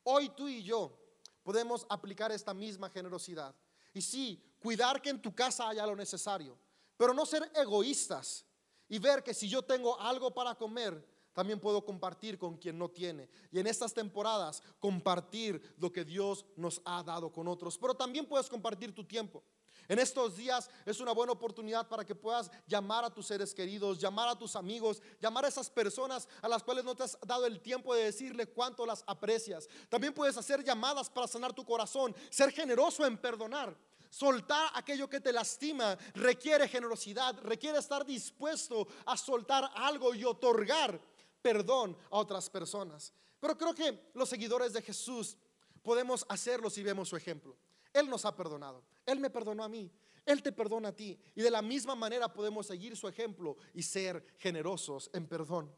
Hoy 0.05 0.29
tú 0.31 0.49
y 0.49 0.63
yo 0.63 0.97
podemos 1.43 1.87
aplicar 1.89 2.31
esta 2.31 2.55
misma 2.55 2.91
generosidad. 2.91 3.55
Y 3.93 4.03
sí, 4.03 4.43
cuidar 4.59 5.01
que 5.01 5.11
en 5.11 5.21
tu 5.21 5.35
casa 5.35 5.69
haya 5.69 5.87
lo 5.87 5.97
necesario, 5.97 6.59
pero 6.97 7.13
no 7.13 7.25
ser 7.27 7.51
egoístas 7.55 8.45
y 8.88 8.99
ver 8.99 9.22
que 9.22 9.35
si 9.35 9.49
yo 9.49 9.62
tengo 9.62 9.99
algo 10.01 10.33
para 10.33 10.55
comer, 10.55 11.05
también 11.33 11.61
puedo 11.61 11.85
compartir 11.85 12.38
con 12.38 12.57
quien 12.57 12.79
no 12.79 12.88
tiene. 12.88 13.29
Y 13.53 13.59
en 13.59 13.66
estas 13.66 13.92
temporadas, 13.92 14.62
compartir 14.81 15.75
lo 15.77 15.92
que 15.92 16.05
Dios 16.05 16.46
nos 16.57 16.81
ha 16.87 17.03
dado 17.03 17.31
con 17.31 17.46
otros. 17.46 17.77
Pero 17.77 17.94
también 17.94 18.25
puedes 18.25 18.49
compartir 18.49 18.94
tu 18.94 19.05
tiempo. 19.05 19.42
En 19.88 19.99
estos 19.99 20.37
días 20.37 20.68
es 20.85 20.99
una 20.99 21.12
buena 21.12 21.33
oportunidad 21.33 21.87
para 21.88 22.05
que 22.05 22.14
puedas 22.14 22.51
llamar 22.66 23.05
a 23.05 23.11
tus 23.12 23.27
seres 23.27 23.55
queridos, 23.55 23.99
llamar 23.99 24.29
a 24.29 24.38
tus 24.38 24.57
amigos, 24.57 25.03
llamar 25.20 25.44
a 25.44 25.49
esas 25.49 25.70
personas 25.70 26.27
a 26.42 26.49
las 26.49 26.62
cuales 26.62 26.85
no 26.85 26.94
te 26.94 27.05
has 27.05 27.18
dado 27.25 27.46
el 27.46 27.61
tiempo 27.61 27.94
de 27.94 28.05
decirle 28.05 28.46
cuánto 28.46 28.85
las 28.85 29.05
aprecias. 29.07 29.68
También 29.88 30.12
puedes 30.12 30.37
hacer 30.37 30.64
llamadas 30.64 31.09
para 31.09 31.29
sanar 31.29 31.53
tu 31.53 31.64
corazón, 31.64 32.14
ser 32.31 32.51
generoso 32.51 33.07
en 33.07 33.16
perdonar. 33.16 33.77
Soltar 34.17 34.71
aquello 34.73 35.11
que 35.11 35.21
te 35.21 35.31
lastima 35.31 35.95
requiere 36.15 36.67
generosidad, 36.69 37.39
requiere 37.43 37.77
estar 37.77 38.03
dispuesto 38.03 38.89
a 39.05 39.15
soltar 39.15 39.71
algo 39.75 40.15
y 40.15 40.25
otorgar 40.25 40.99
perdón 41.43 41.95
a 42.11 42.17
otras 42.17 42.49
personas. 42.49 43.13
Pero 43.39 43.59
creo 43.59 43.75
que 43.75 44.11
los 44.15 44.31
seguidores 44.31 44.73
de 44.73 44.81
Jesús 44.81 45.37
podemos 45.83 46.25
hacerlo 46.31 46.71
si 46.71 46.83
vemos 46.83 47.11
su 47.11 47.17
ejemplo. 47.17 47.59
Él 47.93 48.09
nos 48.09 48.25
ha 48.25 48.35
perdonado. 48.35 48.87
Él 49.05 49.21
me 49.21 49.29
perdonó 49.29 49.63
a 49.63 49.69
mí. 49.69 49.93
Él 50.25 50.43
te 50.43 50.51
perdona 50.51 50.89
a 50.89 50.97
ti. 50.97 51.21
Y 51.35 51.43
de 51.43 51.51
la 51.51 51.61
misma 51.61 51.95
manera 51.95 52.33
podemos 52.33 52.67
seguir 52.67 52.97
su 52.97 53.09
ejemplo 53.09 53.59
y 53.75 53.83
ser 53.83 54.27
generosos 54.39 55.11
en 55.13 55.27
perdón. 55.27 55.71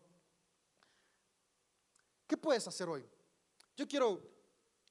¿Qué 2.24 2.36
puedes 2.36 2.68
hacer 2.68 2.88
hoy? 2.88 3.04
Yo 3.76 3.88
quiero 3.88 4.22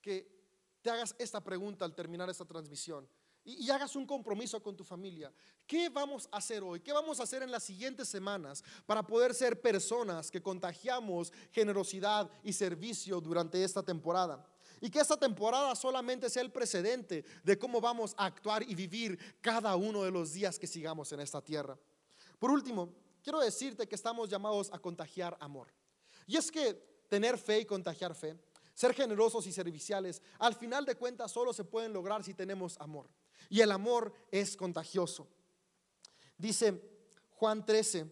que 0.02 0.36
te 0.82 0.90
hagas 0.90 1.16
esta 1.18 1.42
pregunta 1.42 1.86
al 1.86 1.96
terminar 1.96 2.30
esta 2.30 2.44
transmisión 2.44 3.08
y, 3.48 3.70
hagas 3.72 3.96
un 3.96 4.06
compromiso 4.06 4.62
con 4.62 4.76
tu 4.76 4.84
familia. 4.84 5.32
¿Qué 5.66 5.88
vamos 5.88 6.28
a 6.32 6.38
hacer 6.38 6.62
hoy? 6.64 6.82
¿Qué 6.82 6.92
vamos 6.92 7.20
a 7.20 7.24
hacer 7.24 7.44
en 7.44 7.52
las 7.52 7.64
siguientes 7.64 8.10
semanas 8.10 8.62
para 8.86 9.02
poder 9.02 9.34
ser 9.34 9.62
personas 9.62 10.30
que 10.30 10.42
contagiamos 10.42 11.32
generosidad 11.52 12.30
y 12.44 12.52
servicio 12.52 13.22
durante 13.22 13.64
esta 13.64 13.82
temporada? 13.82 14.46
Y 14.82 14.90
que 14.90 15.00
esta 15.00 15.18
temporada 15.18 15.74
solamente 15.76 16.30
sea 16.30 16.44
el 16.44 16.52
precedente 16.52 17.24
de 17.42 17.58
cómo 17.58 17.80
vamos 17.80 18.14
a 18.18 18.26
actuar 18.26 18.64
y 18.64 18.76
vivir 18.76 19.18
cada 19.42 19.76
uno 19.78 20.04
de 20.04 20.12
los 20.12 20.34
días 20.34 20.60
que 20.60 20.68
sigamos 20.68 21.12
en 21.14 21.22
esta 21.22 21.42
tierra. 21.42 21.80
Por 22.38 22.52
último, 22.52 22.94
quiero 23.24 23.40
decirte 23.40 23.88
que 23.88 23.96
estamos 23.96 24.30
llamados 24.30 24.70
a 24.74 24.78
contagiar 24.78 25.38
amor. 25.40 25.70
Y 26.28 26.36
es 26.36 26.52
que 26.52 26.74
tener 27.08 27.38
fe 27.38 27.62
y 27.62 27.66
contagiar 27.66 28.14
fe, 28.14 28.38
ser 28.74 28.94
generosos 28.94 29.48
y 29.48 29.54
serviciales, 29.54 30.22
al 30.38 30.54
final 30.54 30.86
de 30.86 30.96
cuentas 30.96 31.32
solo 31.32 31.54
se 31.54 31.64
pueden 31.64 31.94
lograr 31.94 32.24
si 32.26 32.34
tenemos 32.34 32.78
amor. 32.80 33.10
Y 33.50 33.62
el 33.62 33.72
amor 33.72 34.14
es 34.32 34.56
contagioso. 34.56 35.28
Dice 36.38 36.82
Juan 37.32 37.66
13, 37.66 38.06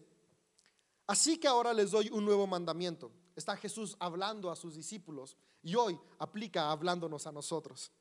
así 1.06 1.38
que 1.38 1.48
ahora 1.48 1.72
les 1.72 1.90
doy 1.90 2.08
un 2.10 2.24
nuevo 2.24 2.46
mandamiento. 2.46 3.12
Está 3.34 3.56
Jesús 3.56 3.96
hablando 4.00 4.50
a 4.50 4.56
sus 4.56 4.74
discípulos 4.74 5.36
y 5.62 5.74
hoy 5.74 5.98
aplica 6.18 6.70
hablándonos 6.70 7.26
a 7.26 7.32
nosotros. 7.32 7.92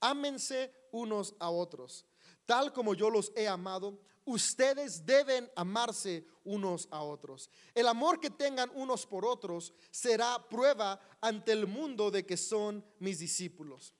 Ámense 0.00 0.72
unos 0.92 1.34
a 1.38 1.50
otros. 1.50 2.04
Tal 2.44 2.72
como 2.72 2.94
yo 2.94 3.10
los 3.10 3.32
he 3.34 3.48
amado, 3.48 3.98
ustedes 4.24 5.04
deben 5.04 5.50
amarse 5.56 6.26
unos 6.44 6.88
a 6.90 7.02
otros. 7.02 7.50
El 7.74 7.88
amor 7.88 8.20
que 8.20 8.30
tengan 8.30 8.70
unos 8.74 9.06
por 9.06 9.24
otros 9.24 9.72
será 9.90 10.46
prueba 10.48 11.00
ante 11.20 11.52
el 11.52 11.66
mundo 11.66 12.10
de 12.10 12.26
que 12.26 12.36
son 12.36 12.84
mis 12.98 13.18
discípulos. 13.18 13.94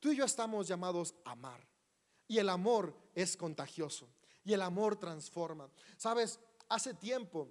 Tú 0.00 0.12
y 0.12 0.16
yo 0.16 0.24
estamos 0.24 0.68
llamados 0.68 1.14
a 1.24 1.32
amar. 1.32 1.66
Y 2.26 2.38
el 2.38 2.48
amor 2.48 2.94
es 3.14 3.36
contagioso. 3.36 4.08
Y 4.44 4.52
el 4.52 4.62
amor 4.62 4.98
transforma. 4.98 5.70
Sabes, 5.96 6.38
hace 6.68 6.94
tiempo 6.94 7.50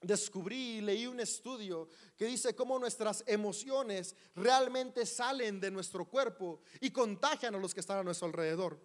descubrí 0.00 0.78
y 0.78 0.80
leí 0.80 1.06
un 1.06 1.20
estudio 1.20 1.88
que 2.16 2.26
dice 2.26 2.54
cómo 2.54 2.78
nuestras 2.78 3.22
emociones 3.26 4.16
realmente 4.34 5.06
salen 5.06 5.60
de 5.60 5.70
nuestro 5.70 6.04
cuerpo 6.04 6.60
y 6.80 6.90
contagian 6.90 7.54
a 7.54 7.58
los 7.58 7.72
que 7.72 7.80
están 7.80 7.98
a 7.98 8.02
nuestro 8.02 8.26
alrededor. 8.26 8.80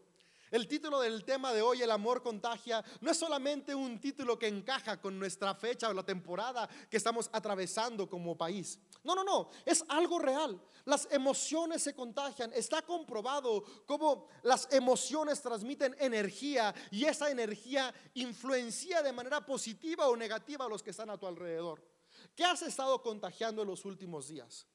El 0.50 0.68
título 0.68 1.02
del 1.02 1.26
tema 1.26 1.52
de 1.52 1.62
hoy, 1.62 1.82
El 1.82 1.92
amor 1.92 2.24
contagia, 2.24 2.84
no 3.02 3.12
es 3.12 3.18
solamente 3.18 3.76
un 3.76 4.00
título 4.00 4.40
que 4.40 4.48
encaja 4.48 5.00
con 5.02 5.20
nuestra 5.20 5.54
fecha 5.56 5.90
o 5.90 5.94
la 5.94 6.04
temporada 6.04 6.70
que 6.90 6.98
estamos 6.98 7.30
atravesando 7.34 8.10
como 8.10 8.38
país. 8.38 8.80
No, 9.04 9.14
no, 9.14 9.24
no, 9.24 9.50
es 9.66 9.84
algo 9.90 10.20
real. 10.20 10.62
Las 10.86 11.08
emociones 11.12 11.84
se 11.84 11.94
contagian. 11.94 12.52
Está 12.54 12.82
comprobado 12.82 13.64
cómo 13.86 14.28
las 14.44 14.72
emociones 14.72 15.42
transmiten 15.42 15.96
energía 16.00 16.74
y 16.92 17.04
esa 17.04 17.30
energía 17.30 17.94
influencia 18.14 19.02
de 19.02 19.12
manera 19.12 19.46
positiva 19.46 20.08
o 20.08 20.16
negativa 20.16 20.66
a 20.66 20.70
los 20.70 20.82
que 20.82 20.92
están 20.92 21.10
a 21.10 21.18
tu 21.18 21.28
alrededor. 21.28 21.84
¿Qué 22.36 22.46
has 22.46 22.62
estado 22.62 23.02
contagiando 23.02 23.64
en 23.64 23.68
los 23.68 23.84
últimos 23.84 24.30
días? 24.30 24.66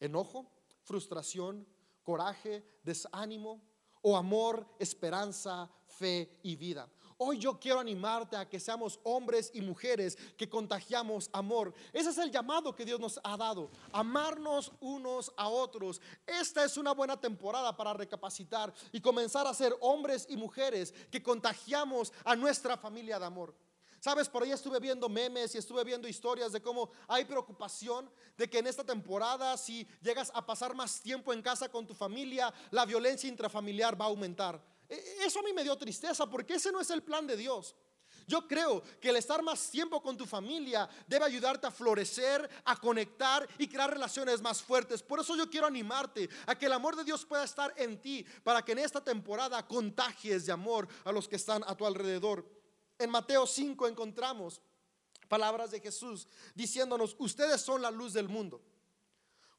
¿Enojo? 0.00 0.50
¿Frustración? 0.82 1.66
¿Coraje? 2.02 2.64
¿Desánimo? 2.82 3.69
O 4.02 4.16
amor, 4.16 4.66
esperanza, 4.78 5.70
fe 5.86 6.38
y 6.42 6.56
vida. 6.56 6.88
Hoy 7.22 7.36
yo 7.36 7.60
quiero 7.60 7.80
animarte 7.80 8.34
a 8.34 8.48
que 8.48 8.58
seamos 8.58 8.98
hombres 9.02 9.50
y 9.52 9.60
mujeres 9.60 10.16
que 10.38 10.48
contagiamos 10.48 11.28
amor. 11.34 11.74
Ese 11.92 12.08
es 12.08 12.16
el 12.16 12.30
llamado 12.30 12.74
que 12.74 12.86
Dios 12.86 12.98
nos 12.98 13.20
ha 13.22 13.36
dado, 13.36 13.70
amarnos 13.92 14.72
unos 14.80 15.30
a 15.36 15.48
otros. 15.48 16.00
Esta 16.26 16.64
es 16.64 16.78
una 16.78 16.92
buena 16.92 17.20
temporada 17.20 17.76
para 17.76 17.92
recapacitar 17.92 18.72
y 18.90 19.02
comenzar 19.02 19.46
a 19.46 19.52
ser 19.52 19.76
hombres 19.80 20.26
y 20.30 20.36
mujeres 20.38 20.94
que 21.10 21.22
contagiamos 21.22 22.10
a 22.24 22.34
nuestra 22.34 22.78
familia 22.78 23.18
de 23.18 23.26
amor. 23.26 23.54
Sabes, 24.00 24.30
por 24.30 24.42
ahí 24.42 24.50
estuve 24.50 24.80
viendo 24.80 25.10
memes 25.10 25.54
y 25.54 25.58
estuve 25.58 25.84
viendo 25.84 26.08
historias 26.08 26.52
de 26.52 26.62
cómo 26.62 26.90
hay 27.06 27.26
preocupación 27.26 28.10
de 28.34 28.48
que 28.48 28.58
en 28.58 28.66
esta 28.66 28.82
temporada, 28.82 29.58
si 29.58 29.86
llegas 30.00 30.32
a 30.34 30.44
pasar 30.44 30.74
más 30.74 31.02
tiempo 31.02 31.34
en 31.34 31.42
casa 31.42 31.68
con 31.68 31.86
tu 31.86 31.92
familia, 31.92 32.52
la 32.70 32.86
violencia 32.86 33.28
intrafamiliar 33.28 34.00
va 34.00 34.06
a 34.06 34.08
aumentar. 34.08 34.58
E, 34.88 35.18
eso 35.22 35.40
a 35.40 35.42
mí 35.42 35.52
me 35.52 35.62
dio 35.62 35.76
tristeza 35.76 36.24
porque 36.26 36.54
ese 36.54 36.72
no 36.72 36.80
es 36.80 36.88
el 36.88 37.02
plan 37.02 37.26
de 37.26 37.36
Dios. 37.36 37.76
Yo 38.26 38.48
creo 38.48 38.82
que 39.00 39.10
el 39.10 39.16
estar 39.16 39.42
más 39.42 39.70
tiempo 39.70 40.00
con 40.00 40.16
tu 40.16 40.24
familia 40.24 40.88
debe 41.06 41.26
ayudarte 41.26 41.66
a 41.66 41.70
florecer, 41.70 42.48
a 42.64 42.76
conectar 42.76 43.46
y 43.58 43.68
crear 43.68 43.90
relaciones 43.90 44.40
más 44.40 44.62
fuertes. 44.62 45.02
Por 45.02 45.20
eso 45.20 45.36
yo 45.36 45.50
quiero 45.50 45.66
animarte 45.66 46.30
a 46.46 46.56
que 46.56 46.66
el 46.66 46.72
amor 46.72 46.96
de 46.96 47.04
Dios 47.04 47.26
pueda 47.26 47.44
estar 47.44 47.74
en 47.76 48.00
ti 48.00 48.24
para 48.42 48.64
que 48.64 48.72
en 48.72 48.78
esta 48.78 49.04
temporada 49.04 49.66
contagies 49.66 50.46
de 50.46 50.52
amor 50.52 50.88
a 51.04 51.12
los 51.12 51.28
que 51.28 51.36
están 51.36 51.62
a 51.66 51.76
tu 51.76 51.84
alrededor. 51.84 52.59
En 53.00 53.08
Mateo 53.08 53.46
5 53.46 53.88
encontramos 53.88 54.60
palabras 55.26 55.70
de 55.70 55.80
Jesús 55.80 56.28
diciéndonos, 56.54 57.16
ustedes 57.18 57.58
son 57.62 57.80
la 57.80 57.90
luz 57.90 58.12
del 58.12 58.28
mundo, 58.28 58.60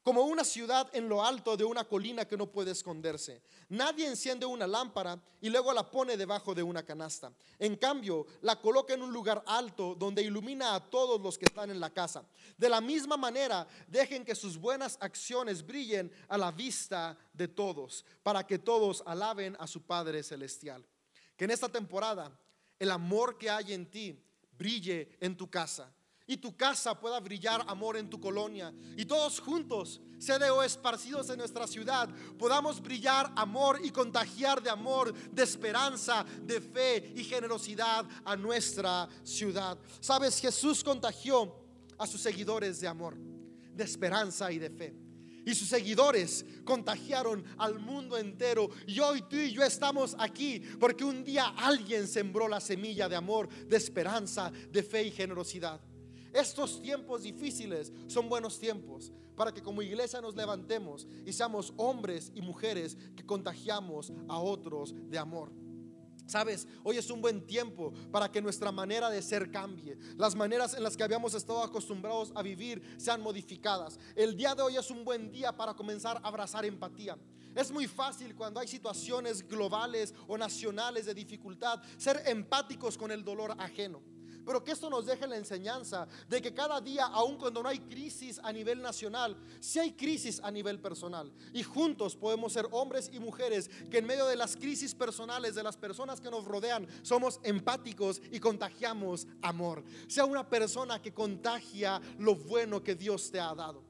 como 0.04 0.22
una 0.22 0.44
ciudad 0.44 0.88
en 0.92 1.08
lo 1.08 1.24
alto 1.24 1.56
de 1.56 1.64
una 1.64 1.82
colina 1.82 2.24
que 2.24 2.36
no 2.36 2.46
puede 2.46 2.70
esconderse. 2.70 3.42
Nadie 3.68 4.06
enciende 4.06 4.46
una 4.46 4.68
lámpara 4.68 5.20
y 5.40 5.48
luego 5.48 5.72
la 5.72 5.90
pone 5.90 6.16
debajo 6.16 6.54
de 6.54 6.62
una 6.62 6.84
canasta. 6.84 7.32
En 7.58 7.74
cambio, 7.74 8.26
la 8.42 8.60
coloca 8.60 8.94
en 8.94 9.02
un 9.02 9.12
lugar 9.12 9.42
alto 9.44 9.96
donde 9.96 10.22
ilumina 10.22 10.76
a 10.76 10.90
todos 10.90 11.20
los 11.20 11.36
que 11.36 11.46
están 11.46 11.68
en 11.72 11.80
la 11.80 11.90
casa. 11.90 12.24
De 12.56 12.68
la 12.68 12.80
misma 12.80 13.16
manera, 13.16 13.66
dejen 13.88 14.24
que 14.24 14.36
sus 14.36 14.56
buenas 14.56 14.96
acciones 15.00 15.66
brillen 15.66 16.12
a 16.28 16.38
la 16.38 16.52
vista 16.52 17.18
de 17.32 17.48
todos, 17.48 18.04
para 18.22 18.46
que 18.46 18.60
todos 18.60 19.02
alaben 19.04 19.56
a 19.58 19.66
su 19.66 19.82
Padre 19.82 20.22
Celestial. 20.22 20.86
Que 21.36 21.46
en 21.46 21.50
esta 21.50 21.68
temporada 21.68 22.38
el 22.82 22.90
amor 22.90 23.38
que 23.38 23.48
hay 23.48 23.72
en 23.72 23.86
ti 23.86 24.20
brille 24.58 25.16
en 25.20 25.36
tu 25.36 25.48
casa. 25.48 25.94
y 26.24 26.36
tu 26.36 26.56
casa 26.56 26.98
pueda 26.98 27.20
brillar 27.20 27.62
amor 27.66 27.96
en 27.96 28.08
tu 28.08 28.18
colonia. 28.18 28.72
Y 28.96 29.04
todos 29.04 29.38
juntos, 29.38 30.00
CDO 30.18 30.62
esparcidos 30.62 31.28
en 31.30 31.38
nuestra 31.38 31.66
ciudad, 31.66 32.08
podamos 32.38 32.80
brillar 32.80 33.30
amor 33.36 33.80
y 33.84 33.90
contagiar 33.90 34.62
de 34.62 34.70
amor, 34.70 35.12
de 35.12 35.42
esperanza, 35.42 36.24
de 36.42 36.60
fe 36.60 37.12
y 37.14 37.24
generosidad 37.24 38.06
a 38.24 38.34
nuestra 38.36 39.08
ciudad. 39.24 39.76
Sabes, 40.00 40.40
Jesús 40.40 40.82
contagió 40.82 41.54
a 41.98 42.06
sus 42.06 42.20
seguidores 42.20 42.80
de 42.80 42.88
amor, 42.88 43.16
de 43.16 43.84
esperanza 43.84 44.50
y 44.50 44.58
de 44.58 44.70
fe. 44.70 45.01
Y 45.44 45.54
sus 45.54 45.68
seguidores 45.68 46.44
contagiaron 46.64 47.44
al 47.58 47.78
mundo 47.78 48.16
entero. 48.16 48.70
Y 48.86 49.00
hoy 49.00 49.22
tú 49.22 49.36
y 49.36 49.52
yo 49.52 49.62
estamos 49.62 50.14
aquí 50.18 50.60
porque 50.78 51.04
un 51.04 51.24
día 51.24 51.48
alguien 51.56 52.06
sembró 52.06 52.48
la 52.48 52.60
semilla 52.60 53.08
de 53.08 53.16
amor, 53.16 53.48
de 53.48 53.76
esperanza, 53.76 54.52
de 54.70 54.82
fe 54.82 55.04
y 55.04 55.10
generosidad. 55.10 55.80
Estos 56.32 56.80
tiempos 56.80 57.22
difíciles 57.22 57.92
son 58.06 58.28
buenos 58.28 58.58
tiempos 58.58 59.12
para 59.36 59.52
que 59.52 59.62
como 59.62 59.82
iglesia 59.82 60.20
nos 60.20 60.36
levantemos 60.36 61.06
y 61.26 61.32
seamos 61.32 61.72
hombres 61.76 62.32
y 62.34 62.40
mujeres 62.40 62.96
que 63.16 63.24
contagiamos 63.24 64.12
a 64.28 64.38
otros 64.38 64.94
de 65.10 65.18
amor. 65.18 65.50
Sabes, 66.32 66.66
hoy 66.82 66.96
es 66.96 67.10
un 67.10 67.20
buen 67.20 67.46
tiempo 67.46 67.92
para 68.10 68.32
que 68.32 68.40
nuestra 68.40 68.72
manera 68.72 69.10
de 69.10 69.20
ser 69.20 69.50
cambie. 69.50 69.98
Las 70.16 70.34
maneras 70.34 70.72
en 70.72 70.82
las 70.82 70.96
que 70.96 71.02
habíamos 71.02 71.34
estado 71.34 71.62
acostumbrados 71.62 72.32
a 72.34 72.40
vivir 72.40 72.82
sean 72.96 73.20
modificadas. 73.20 73.98
El 74.16 74.34
día 74.34 74.54
de 74.54 74.62
hoy 74.62 74.76
es 74.76 74.90
un 74.90 75.04
buen 75.04 75.30
día 75.30 75.54
para 75.54 75.74
comenzar 75.74 76.16
a 76.16 76.26
abrazar 76.26 76.64
empatía. 76.64 77.18
Es 77.54 77.70
muy 77.70 77.86
fácil 77.86 78.34
cuando 78.34 78.60
hay 78.60 78.66
situaciones 78.66 79.46
globales 79.46 80.14
o 80.26 80.38
nacionales 80.38 81.04
de 81.04 81.12
dificultad 81.12 81.82
ser 81.98 82.22
empáticos 82.24 82.96
con 82.96 83.10
el 83.10 83.22
dolor 83.22 83.54
ajeno. 83.58 84.00
Pero 84.44 84.64
que 84.64 84.72
esto 84.72 84.90
nos 84.90 85.06
deje 85.06 85.26
la 85.26 85.36
enseñanza 85.36 86.06
de 86.28 86.42
que 86.42 86.52
cada 86.52 86.80
día, 86.80 87.06
aun 87.06 87.36
cuando 87.36 87.62
no 87.62 87.68
hay 87.68 87.78
crisis 87.78 88.40
a 88.42 88.52
nivel 88.52 88.82
nacional, 88.82 89.36
si 89.60 89.78
hay 89.78 89.92
crisis 89.92 90.40
a 90.42 90.50
nivel 90.50 90.80
personal. 90.80 91.32
Y 91.52 91.62
juntos 91.62 92.16
podemos 92.16 92.52
ser 92.52 92.66
hombres 92.72 93.10
y 93.12 93.20
mujeres 93.20 93.70
que 93.90 93.98
en 93.98 94.06
medio 94.06 94.26
de 94.26 94.36
las 94.36 94.56
crisis 94.56 94.94
personales 94.94 95.54
de 95.54 95.62
las 95.62 95.76
personas 95.76 96.20
que 96.20 96.30
nos 96.30 96.44
rodean, 96.44 96.86
somos 97.02 97.40
empáticos 97.42 98.20
y 98.30 98.40
contagiamos 98.40 99.26
amor. 99.42 99.84
Sea 100.08 100.24
una 100.24 100.48
persona 100.48 101.00
que 101.00 101.12
contagia 101.12 102.00
lo 102.18 102.34
bueno 102.34 102.82
que 102.82 102.94
Dios 102.94 103.30
te 103.30 103.40
ha 103.40 103.54
dado. 103.54 103.84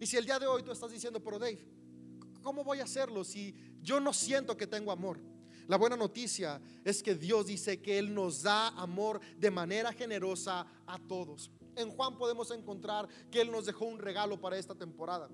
Y 0.00 0.06
si 0.06 0.16
el 0.16 0.24
día 0.24 0.38
de 0.38 0.46
hoy 0.46 0.62
tú 0.62 0.70
estás 0.70 0.92
diciendo, 0.92 1.20
pero 1.20 1.38
Dave, 1.38 1.58
¿cómo 2.42 2.62
voy 2.62 2.80
a 2.80 2.84
hacerlo 2.84 3.24
si 3.24 3.54
yo 3.82 3.98
no 3.98 4.12
siento 4.12 4.56
que 4.56 4.66
tengo 4.66 4.92
amor? 4.92 5.18
La 5.68 5.76
buena 5.76 5.96
noticia 5.96 6.60
es 6.82 7.02
que 7.02 7.14
Dios 7.14 7.46
dice 7.46 7.80
que 7.80 7.98
Él 7.98 8.14
nos 8.14 8.42
da 8.42 8.68
amor 8.68 9.20
de 9.36 9.50
manera 9.50 9.92
generosa 9.92 10.66
a 10.86 10.98
todos. 10.98 11.50
En 11.76 11.90
Juan 11.90 12.16
podemos 12.16 12.50
encontrar 12.50 13.06
que 13.30 13.42
Él 13.42 13.52
nos 13.52 13.66
dejó 13.66 13.84
un 13.84 13.98
regalo 13.98 14.40
para 14.40 14.56
esta 14.56 14.74
temporada. 14.74 15.28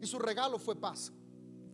Y 0.00 0.06
su 0.06 0.20
regalo 0.20 0.60
fue 0.60 0.76
paz. 0.76 1.12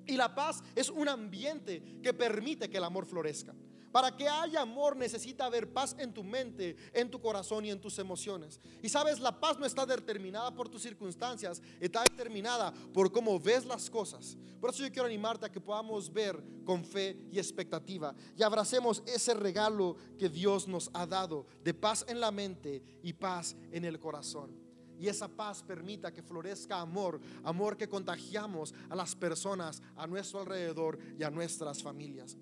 Y 0.07 0.16
la 0.16 0.35
paz 0.35 0.62
es 0.74 0.88
un 0.88 1.09
ambiente 1.09 2.00
que 2.02 2.14
permite 2.14 2.70
que 2.70 2.79
el 2.79 2.85
amor 2.85 3.05
florezca. 3.05 3.55
Para 3.96 4.14
que 4.14 4.28
haya 4.28 4.61
amor 4.61 4.94
necesita 4.94 5.46
haber 5.46 5.72
paz 5.72 5.96
en 5.98 6.12
tu 6.12 6.22
mente, 6.22 6.76
en 6.92 7.11
tu 7.11 7.18
corazón 7.18 7.64
y 7.64 7.70
en 7.70 7.80
tus 7.80 7.98
emociones. 7.98 8.61
Y 8.82 8.90
sabes, 8.90 9.20
la 9.20 9.40
paz 9.40 9.59
no 9.59 9.64
está 9.64 9.87
determinada 9.87 10.54
por 10.54 10.68
tus 10.68 10.82
circunstancias, 10.82 11.62
está 11.80 12.02
determinada 12.02 12.74
por 12.92 13.11
cómo 13.11 13.40
ves 13.40 13.64
las 13.64 13.88
cosas. 13.88 14.37
Por 14.61 14.68
eso 14.68 14.82
yo 14.82 14.92
quiero 14.92 15.06
animarte 15.06 15.46
a 15.46 15.50
que 15.50 15.62
podamos 15.62 16.12
ver 16.12 16.44
con 16.66 16.85
fe 16.85 17.16
y 17.32 17.38
expectativa 17.38 18.14
y 18.37 18.42
abracemos 18.42 19.02
ese 19.06 19.32
regalo 19.32 19.96
que 20.18 20.28
Dios 20.28 20.68
nos 20.68 20.90
ha 20.92 21.06
dado 21.06 21.46
de 21.64 21.72
paz 21.72 22.04
en 22.06 22.20
la 22.20 22.30
mente 22.30 22.82
y 23.02 23.14
paz 23.14 23.56
en 23.72 23.87
el 23.87 23.98
corazón. 23.98 24.66
Y 24.98 25.09
esa 25.09 25.28
paz 25.28 25.62
permita 25.62 26.12
que 26.12 26.22
florezca 26.22 26.80
amor, 26.80 27.20
amor 27.44 27.76
que 27.76 27.88
contagiamos 27.88 28.74
a 28.88 28.96
las 28.96 29.14
personas 29.14 29.82
a 29.94 30.06
nuestro 30.06 30.40
alrededor 30.40 30.98
y 31.18 31.22
a 31.22 31.30
nuestras 31.30 31.82
familias. 31.82 32.37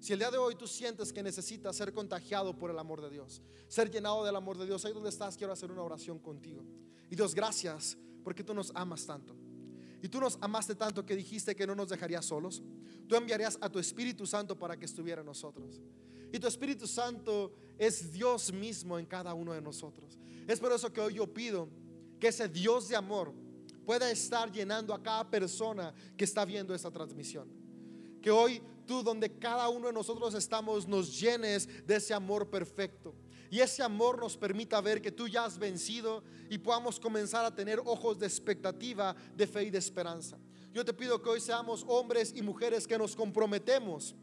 Si 0.00 0.12
el 0.12 0.18
día 0.20 0.30
de 0.30 0.38
hoy 0.38 0.54
tú 0.54 0.66
sientes 0.66 1.12
que 1.12 1.22
necesitas 1.22 1.74
ser 1.76 1.92
contagiado 1.92 2.56
por 2.56 2.70
el 2.70 2.78
amor 2.78 3.00
de 3.00 3.10
Dios, 3.10 3.42
ser 3.66 3.90
llenado 3.90 4.24
del 4.24 4.36
amor 4.36 4.56
de 4.56 4.66
Dios, 4.66 4.84
ahí 4.84 4.92
donde 4.92 5.08
estás, 5.08 5.36
quiero 5.36 5.52
hacer 5.52 5.72
una 5.72 5.82
oración 5.82 6.18
contigo. 6.18 6.64
Y 7.10 7.16
Dios, 7.16 7.34
gracias 7.34 7.96
porque 8.22 8.44
tú 8.44 8.54
nos 8.54 8.70
amas 8.74 9.06
tanto. 9.06 9.34
Y 10.00 10.08
tú 10.08 10.20
nos 10.20 10.38
amaste 10.40 10.74
tanto 10.74 11.04
que 11.04 11.16
dijiste 11.16 11.56
que 11.56 11.66
no 11.66 11.74
nos 11.74 11.88
dejarías 11.88 12.24
solos. 12.24 12.62
Tú 13.08 13.16
enviarías 13.16 13.58
a 13.60 13.68
tu 13.68 13.78
Espíritu 13.78 14.26
Santo 14.26 14.56
para 14.56 14.78
que 14.78 14.84
estuviera 14.84 15.22
en 15.22 15.26
nosotros. 15.26 15.80
Y 16.32 16.38
tu 16.38 16.46
Espíritu 16.46 16.86
Santo 16.86 17.52
es 17.78 18.12
Dios 18.12 18.52
mismo 18.52 18.98
en 18.98 19.06
cada 19.06 19.34
uno 19.34 19.52
de 19.52 19.60
nosotros. 19.60 20.18
Es 20.46 20.60
por 20.60 20.72
eso 20.72 20.92
que 20.92 21.00
hoy 21.00 21.14
yo 21.14 21.32
pido 21.32 21.68
que 22.20 22.28
ese 22.28 22.48
Dios 22.48 22.88
de 22.88 22.96
amor 22.96 23.32
pueda 23.84 24.10
estar 24.10 24.52
llenando 24.52 24.94
a 24.94 25.02
cada 25.02 25.28
persona 25.28 25.92
que 26.16 26.24
está 26.24 26.44
viendo 26.44 26.74
esta 26.74 26.90
transmisión. 26.90 27.48
Que 28.20 28.30
hoy 28.30 28.62
tú 28.88 29.04
donde 29.04 29.38
cada 29.38 29.68
uno 29.68 29.86
de 29.86 29.92
nosotros 29.92 30.34
estamos 30.34 30.88
nos 30.88 31.20
llenes 31.20 31.68
de 31.86 31.96
ese 31.96 32.14
amor 32.14 32.50
perfecto. 32.50 33.14
Y 33.50 33.60
ese 33.60 33.82
amor 33.82 34.18
nos 34.18 34.36
permita 34.36 34.80
ver 34.80 35.00
que 35.00 35.12
tú 35.12 35.28
ya 35.28 35.44
has 35.44 35.58
vencido 35.58 36.24
y 36.50 36.58
podamos 36.58 36.98
comenzar 36.98 37.44
a 37.44 37.54
tener 37.54 37.78
ojos 37.84 38.18
de 38.18 38.26
expectativa, 38.26 39.14
de 39.36 39.46
fe 39.46 39.64
y 39.64 39.70
de 39.70 39.78
esperanza. 39.78 40.38
Yo 40.72 40.84
te 40.84 40.92
pido 40.92 41.22
que 41.22 41.28
hoy 41.28 41.40
seamos 41.40 41.84
hombres 41.86 42.32
y 42.34 42.42
mujeres 42.42 42.86
que 42.86 42.98
nos 42.98 43.14
comprometemos 43.14 44.14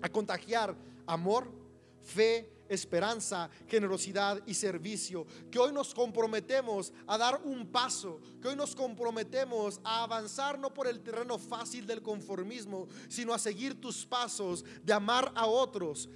a 0.00 0.08
contagiar 0.08 0.76
amor, 1.06 1.52
fe 2.00 2.53
esperanza, 2.68 3.50
generosidad 3.66 4.42
y 4.46 4.54
servicio. 4.54 5.26
Que 5.50 5.58
hoy 5.58 5.72
nos 5.72 5.94
comprometemos 5.94 6.92
a 7.06 7.18
dar 7.18 7.40
un 7.44 7.66
paso, 7.66 8.20
que 8.40 8.48
hoy 8.48 8.56
nos 8.56 8.74
comprometemos 8.74 9.80
a 9.84 10.02
avanzar 10.02 10.58
no 10.58 10.72
por 10.72 10.86
el 10.86 11.00
terreno 11.00 11.38
fácil 11.38 11.86
del 11.86 12.02
conformismo, 12.02 12.88
sino 13.08 13.34
a 13.34 13.38
seguir 13.38 13.80
tus 13.80 14.06
pasos 14.06 14.64
de 14.82 14.92
amar 14.92 15.32
a 15.34 15.46
otros, 15.46 16.08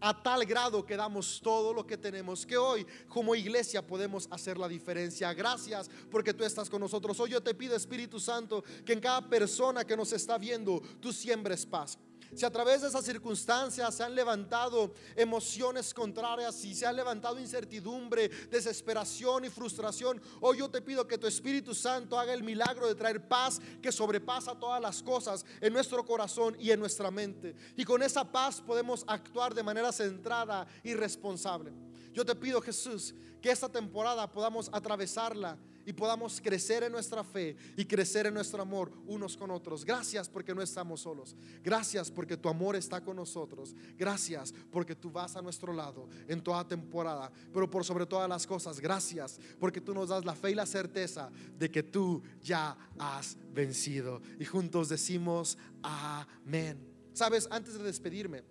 a 0.00 0.22
tal 0.22 0.44
grado 0.46 0.84
que 0.84 0.96
damos 0.96 1.40
todo 1.42 1.72
lo 1.72 1.86
que 1.86 1.98
tenemos, 1.98 2.46
que 2.46 2.56
hoy 2.56 2.86
como 3.08 3.34
iglesia 3.34 3.86
podemos 3.86 4.26
hacer 4.30 4.56
la 4.56 4.68
diferencia. 4.68 5.32
Gracias 5.34 5.90
porque 6.10 6.32
tú 6.32 6.44
estás 6.44 6.70
con 6.70 6.80
nosotros. 6.80 7.20
Hoy 7.20 7.30
yo 7.30 7.42
te 7.42 7.54
pido, 7.54 7.76
Espíritu 7.76 8.18
Santo, 8.18 8.64
que 8.84 8.94
en 8.94 9.00
cada 9.00 9.28
persona 9.28 9.84
que 9.84 9.96
nos 9.96 10.12
está 10.12 10.38
viendo, 10.38 10.80
tú 11.00 11.12
siembres 11.12 11.66
paz. 11.66 11.98
Si 12.34 12.44
a 12.44 12.50
través 12.50 12.82
de 12.82 12.88
esas 12.88 13.04
circunstancias 13.04 13.94
se 13.94 14.04
han 14.04 14.14
levantado 14.14 14.94
emociones 15.16 15.92
contrarias, 15.92 16.54
si 16.54 16.74
se 16.74 16.86
ha 16.86 16.92
levantado 16.92 17.40
incertidumbre, 17.40 18.28
desesperación 18.50 19.44
y 19.44 19.50
frustración, 19.50 20.20
hoy 20.40 20.58
yo 20.58 20.70
te 20.70 20.80
pido 20.80 21.06
que 21.06 21.18
tu 21.18 21.26
Espíritu 21.26 21.74
Santo 21.74 22.18
haga 22.18 22.32
el 22.32 22.42
milagro 22.42 22.86
de 22.86 22.94
traer 22.94 23.26
paz 23.26 23.60
que 23.82 23.90
sobrepasa 23.90 24.58
todas 24.58 24.80
las 24.80 25.02
cosas 25.02 25.44
en 25.60 25.72
nuestro 25.72 26.04
corazón 26.04 26.56
y 26.58 26.70
en 26.70 26.78
nuestra 26.78 27.10
mente. 27.10 27.56
Y 27.76 27.84
con 27.84 28.02
esa 28.02 28.24
paz 28.24 28.60
podemos 28.60 29.04
actuar 29.08 29.54
de 29.54 29.62
manera 29.62 29.92
centrada 29.92 30.66
y 30.84 30.94
responsable. 30.94 31.72
Yo 32.12 32.24
te 32.24 32.34
pido, 32.34 32.60
Jesús, 32.60 33.14
que 33.40 33.50
esta 33.50 33.68
temporada 33.68 34.30
podamos 34.30 34.68
atravesarla 34.72 35.58
y 35.86 35.92
podamos 35.92 36.40
crecer 36.40 36.82
en 36.82 36.92
nuestra 36.92 37.24
fe 37.24 37.56
y 37.76 37.84
crecer 37.84 38.26
en 38.26 38.34
nuestro 38.34 38.62
amor 38.62 38.92
unos 39.06 39.36
con 39.36 39.50
otros. 39.50 39.84
Gracias 39.84 40.28
porque 40.28 40.54
no 40.54 40.62
estamos 40.62 41.00
solos. 41.00 41.36
Gracias 41.62 42.10
porque 42.10 42.36
tu 42.36 42.48
amor 42.48 42.76
está 42.76 43.02
con 43.02 43.16
nosotros. 43.16 43.74
Gracias 43.96 44.54
porque 44.70 44.94
tú 44.94 45.10
vas 45.10 45.36
a 45.36 45.42
nuestro 45.42 45.72
lado 45.72 46.08
en 46.28 46.42
toda 46.42 46.66
temporada. 46.66 47.30
Pero 47.52 47.70
por 47.70 47.84
sobre 47.84 48.06
todas 48.06 48.28
las 48.28 48.46
cosas, 48.46 48.80
gracias 48.80 49.38
porque 49.58 49.80
tú 49.80 49.94
nos 49.94 50.08
das 50.08 50.24
la 50.24 50.34
fe 50.34 50.52
y 50.52 50.54
la 50.54 50.66
certeza 50.66 51.30
de 51.58 51.70
que 51.70 51.82
tú 51.82 52.22
ya 52.42 52.76
has 52.98 53.36
vencido. 53.52 54.20
Y 54.38 54.44
juntos 54.44 54.88
decimos 54.88 55.58
amén. 55.82 56.78
Sabes, 57.12 57.48
antes 57.50 57.74
de 57.74 57.84
despedirme, 57.84 58.42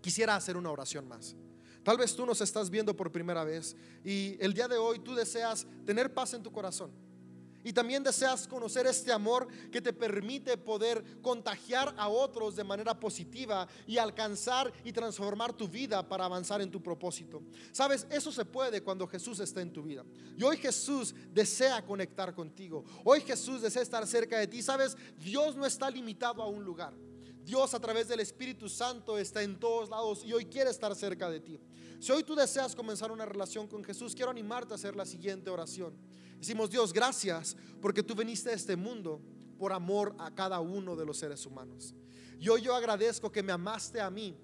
quisiera 0.00 0.36
hacer 0.36 0.56
una 0.56 0.70
oración 0.70 1.06
más. 1.06 1.36
Tal 1.86 1.96
vez 1.96 2.16
tú 2.16 2.26
nos 2.26 2.40
estás 2.40 2.68
viendo 2.68 2.96
por 2.96 3.12
primera 3.12 3.44
vez 3.44 3.76
y 4.04 4.36
el 4.40 4.52
día 4.52 4.66
de 4.66 4.76
hoy 4.76 4.98
tú 4.98 5.14
deseas 5.14 5.64
tener 5.84 6.12
paz 6.12 6.34
en 6.34 6.42
tu 6.42 6.50
corazón. 6.50 6.90
Y 7.62 7.72
también 7.72 8.02
deseas 8.02 8.48
conocer 8.48 8.88
este 8.88 9.12
amor 9.12 9.46
que 9.70 9.80
te 9.80 9.92
permite 9.92 10.58
poder 10.58 11.20
contagiar 11.22 11.94
a 11.96 12.08
otros 12.08 12.56
de 12.56 12.64
manera 12.64 12.98
positiva 12.98 13.68
y 13.86 13.98
alcanzar 13.98 14.72
y 14.82 14.90
transformar 14.90 15.52
tu 15.52 15.68
vida 15.68 16.08
para 16.08 16.24
avanzar 16.24 16.60
en 16.60 16.72
tu 16.72 16.82
propósito. 16.82 17.40
Sabes, 17.70 18.04
eso 18.10 18.32
se 18.32 18.44
puede 18.44 18.82
cuando 18.82 19.06
Jesús 19.06 19.38
está 19.38 19.60
en 19.60 19.72
tu 19.72 19.84
vida. 19.84 20.04
Y 20.36 20.42
hoy 20.42 20.56
Jesús 20.56 21.14
desea 21.32 21.86
conectar 21.86 22.34
contigo. 22.34 22.84
Hoy 23.04 23.20
Jesús 23.20 23.62
desea 23.62 23.82
estar 23.82 24.04
cerca 24.08 24.40
de 24.40 24.48
ti. 24.48 24.60
Sabes, 24.60 24.96
Dios 25.20 25.54
no 25.54 25.64
está 25.64 25.88
limitado 25.88 26.42
a 26.42 26.48
un 26.48 26.64
lugar. 26.64 26.94
Dios 27.46 27.74
a 27.74 27.78
través 27.78 28.08
del 28.08 28.18
Espíritu 28.18 28.68
Santo 28.68 29.16
está 29.16 29.40
en 29.40 29.56
todos 29.56 29.88
lados 29.88 30.24
y 30.24 30.32
hoy 30.32 30.46
quiere 30.46 30.68
estar 30.68 30.92
cerca 30.96 31.30
de 31.30 31.38
ti. 31.38 31.60
Si 32.00 32.10
hoy 32.10 32.24
tú 32.24 32.34
deseas 32.34 32.74
comenzar 32.74 33.12
una 33.12 33.24
relación 33.24 33.68
con 33.68 33.84
Jesús, 33.84 34.16
quiero 34.16 34.32
animarte 34.32 34.72
a 34.72 34.74
hacer 34.74 34.96
la 34.96 35.06
siguiente 35.06 35.48
oración. 35.48 35.96
Decimos, 36.40 36.70
Dios, 36.70 36.92
gracias 36.92 37.56
porque 37.80 38.02
tú 38.02 38.16
viniste 38.16 38.50
a 38.50 38.54
este 38.54 38.74
mundo 38.74 39.22
por 39.60 39.72
amor 39.72 40.16
a 40.18 40.34
cada 40.34 40.58
uno 40.58 40.96
de 40.96 41.06
los 41.06 41.18
seres 41.18 41.46
humanos. 41.46 41.94
Y 42.40 42.48
hoy 42.48 42.62
yo 42.62 42.74
agradezco 42.74 43.30
que 43.30 43.44
me 43.44 43.52
amaste 43.52 44.00
a 44.00 44.10
mí 44.10 44.36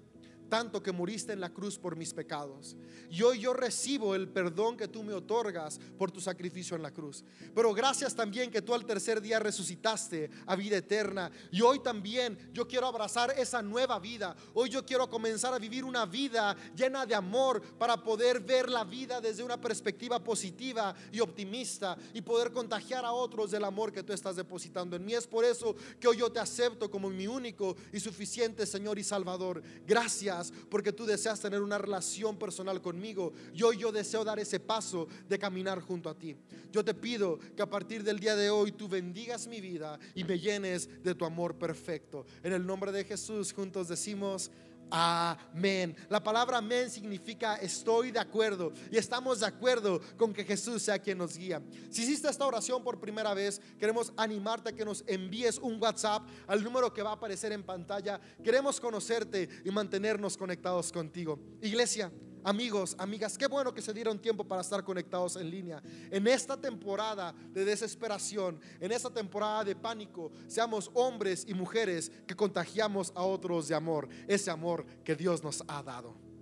tanto 0.53 0.83
que 0.83 0.91
muriste 0.91 1.33
en 1.33 1.41
la 1.41 1.49
cruz 1.49 1.79
por 1.79 1.95
mis 1.95 2.13
pecados. 2.13 2.75
Y 3.09 3.23
hoy 3.23 3.39
yo 3.39 3.53
recibo 3.53 4.13
el 4.13 4.29
perdón 4.29 4.77
que 4.77 4.87
tú 4.87 5.01
me 5.01 5.11
otorgas 5.11 5.79
por 5.97 6.11
tu 6.11 6.21
sacrificio 6.21 6.75
en 6.75 6.83
la 6.83 6.91
cruz. 6.91 7.23
Pero 7.55 7.73
gracias 7.73 8.13
también 8.15 8.51
que 8.51 8.61
tú 8.61 8.75
al 8.75 8.85
tercer 8.85 9.19
día 9.19 9.39
resucitaste 9.39 10.29
a 10.45 10.55
vida 10.55 10.77
eterna. 10.77 11.31
Y 11.51 11.61
hoy 11.61 11.79
también 11.79 12.37
yo 12.53 12.67
quiero 12.67 12.85
abrazar 12.85 13.33
esa 13.35 13.63
nueva 13.63 13.97
vida. 13.97 14.35
Hoy 14.53 14.69
yo 14.69 14.85
quiero 14.85 15.09
comenzar 15.09 15.55
a 15.55 15.57
vivir 15.57 15.83
una 15.83 16.05
vida 16.05 16.55
llena 16.75 17.07
de 17.07 17.15
amor 17.15 17.59
para 17.79 18.03
poder 18.03 18.39
ver 18.39 18.69
la 18.69 18.83
vida 18.83 19.19
desde 19.19 19.41
una 19.41 19.59
perspectiva 19.59 20.23
positiva 20.23 20.93
y 21.11 21.19
optimista 21.19 21.97
y 22.13 22.21
poder 22.21 22.51
contagiar 22.51 23.05
a 23.05 23.11
otros 23.11 23.49
del 23.49 23.63
amor 23.63 23.91
que 23.91 24.03
tú 24.03 24.13
estás 24.13 24.35
depositando 24.35 24.95
en 24.95 25.03
mí. 25.03 25.15
Es 25.15 25.25
por 25.25 25.45
eso 25.45 25.75
que 25.99 26.07
hoy 26.07 26.17
yo 26.17 26.31
te 26.31 26.39
acepto 26.39 26.91
como 26.91 27.09
mi 27.09 27.25
único 27.25 27.75
y 27.91 27.99
suficiente 27.99 28.67
Señor 28.67 28.99
y 28.99 29.03
Salvador. 29.03 29.63
Gracias 29.87 30.42
porque 30.69 30.91
tú 30.91 31.05
deseas 31.05 31.39
tener 31.39 31.61
una 31.61 31.77
relación 31.77 32.37
personal 32.37 32.81
conmigo 32.81 33.33
y 33.53 33.63
hoy 33.63 33.77
yo 33.77 33.91
deseo 33.91 34.23
dar 34.23 34.39
ese 34.39 34.59
paso 34.59 35.07
de 35.29 35.39
caminar 35.39 35.79
junto 35.81 36.09
a 36.09 36.17
ti. 36.17 36.35
Yo 36.71 36.83
te 36.83 36.93
pido 36.93 37.39
que 37.55 37.61
a 37.61 37.69
partir 37.69 38.03
del 38.03 38.19
día 38.19 38.35
de 38.35 38.49
hoy 38.49 38.71
tú 38.71 38.87
bendigas 38.87 39.47
mi 39.47 39.61
vida 39.61 39.99
y 40.15 40.23
me 40.23 40.39
llenes 40.39 40.89
de 41.03 41.15
tu 41.15 41.25
amor 41.25 41.55
perfecto. 41.55 42.25
En 42.43 42.53
el 42.53 42.65
nombre 42.65 42.91
de 42.91 43.03
Jesús 43.03 43.53
juntos 43.53 43.87
decimos, 43.87 44.51
Amén. 44.95 45.95
La 46.07 46.21
palabra 46.21 46.59
amén 46.59 46.87
significa 46.87 47.55
estoy 47.55 48.11
de 48.11 48.19
acuerdo 48.19 48.71
y 48.91 48.97
estamos 48.97 49.39
de 49.39 49.47
acuerdo 49.47 49.99
con 50.17 50.31
que 50.31 50.45
Jesús 50.45 50.83
sea 50.83 50.99
quien 50.99 51.17
nos 51.17 51.35
guía. 51.35 51.63
Si 51.89 52.03
hiciste 52.03 52.29
esta 52.29 52.45
oración 52.45 52.83
por 52.83 52.99
primera 52.99 53.33
vez, 53.33 53.59
queremos 53.79 54.13
animarte 54.15 54.69
a 54.69 54.71
que 54.71 54.85
nos 54.85 55.03
envíes 55.07 55.57
un 55.57 55.81
WhatsApp 55.81 56.21
al 56.45 56.63
número 56.63 56.93
que 56.93 57.01
va 57.01 57.09
a 57.09 57.13
aparecer 57.13 57.51
en 57.53 57.63
pantalla. 57.63 58.21
Queremos 58.43 58.79
conocerte 58.79 59.49
y 59.65 59.71
mantenernos 59.71 60.37
conectados 60.37 60.91
contigo. 60.91 61.39
Iglesia. 61.63 62.11
Amigos, 62.43 62.95
amigas, 62.99 63.37
qué 63.37 63.47
bueno 63.47 63.73
que 63.73 63.81
se 63.81 63.93
dieron 63.93 64.19
tiempo 64.19 64.43
para 64.43 64.61
estar 64.61 64.83
conectados 64.83 65.37
en 65.37 65.49
línea. 65.49 65.81
En 66.11 66.27
esta 66.27 66.59
temporada 66.59 67.33
de 67.51 67.63
desesperación, 67.63 68.59
en 68.81 68.91
esta 68.91 69.09
temporada 69.09 69.63
de 69.63 69.75
pánico, 69.75 70.31
seamos 70.47 70.91
hombres 70.93 71.45
y 71.47 71.53
mujeres 71.53 72.11
que 72.27 72.35
contagiamos 72.35 73.13
a 73.15 73.23
otros 73.23 73.69
de 73.69 73.75
amor, 73.75 74.09
ese 74.27 74.51
amor 74.51 74.85
que 75.05 75.15
Dios 75.15 75.41
nos 75.41 75.63
ha 75.67 75.81
dado. 75.81 76.32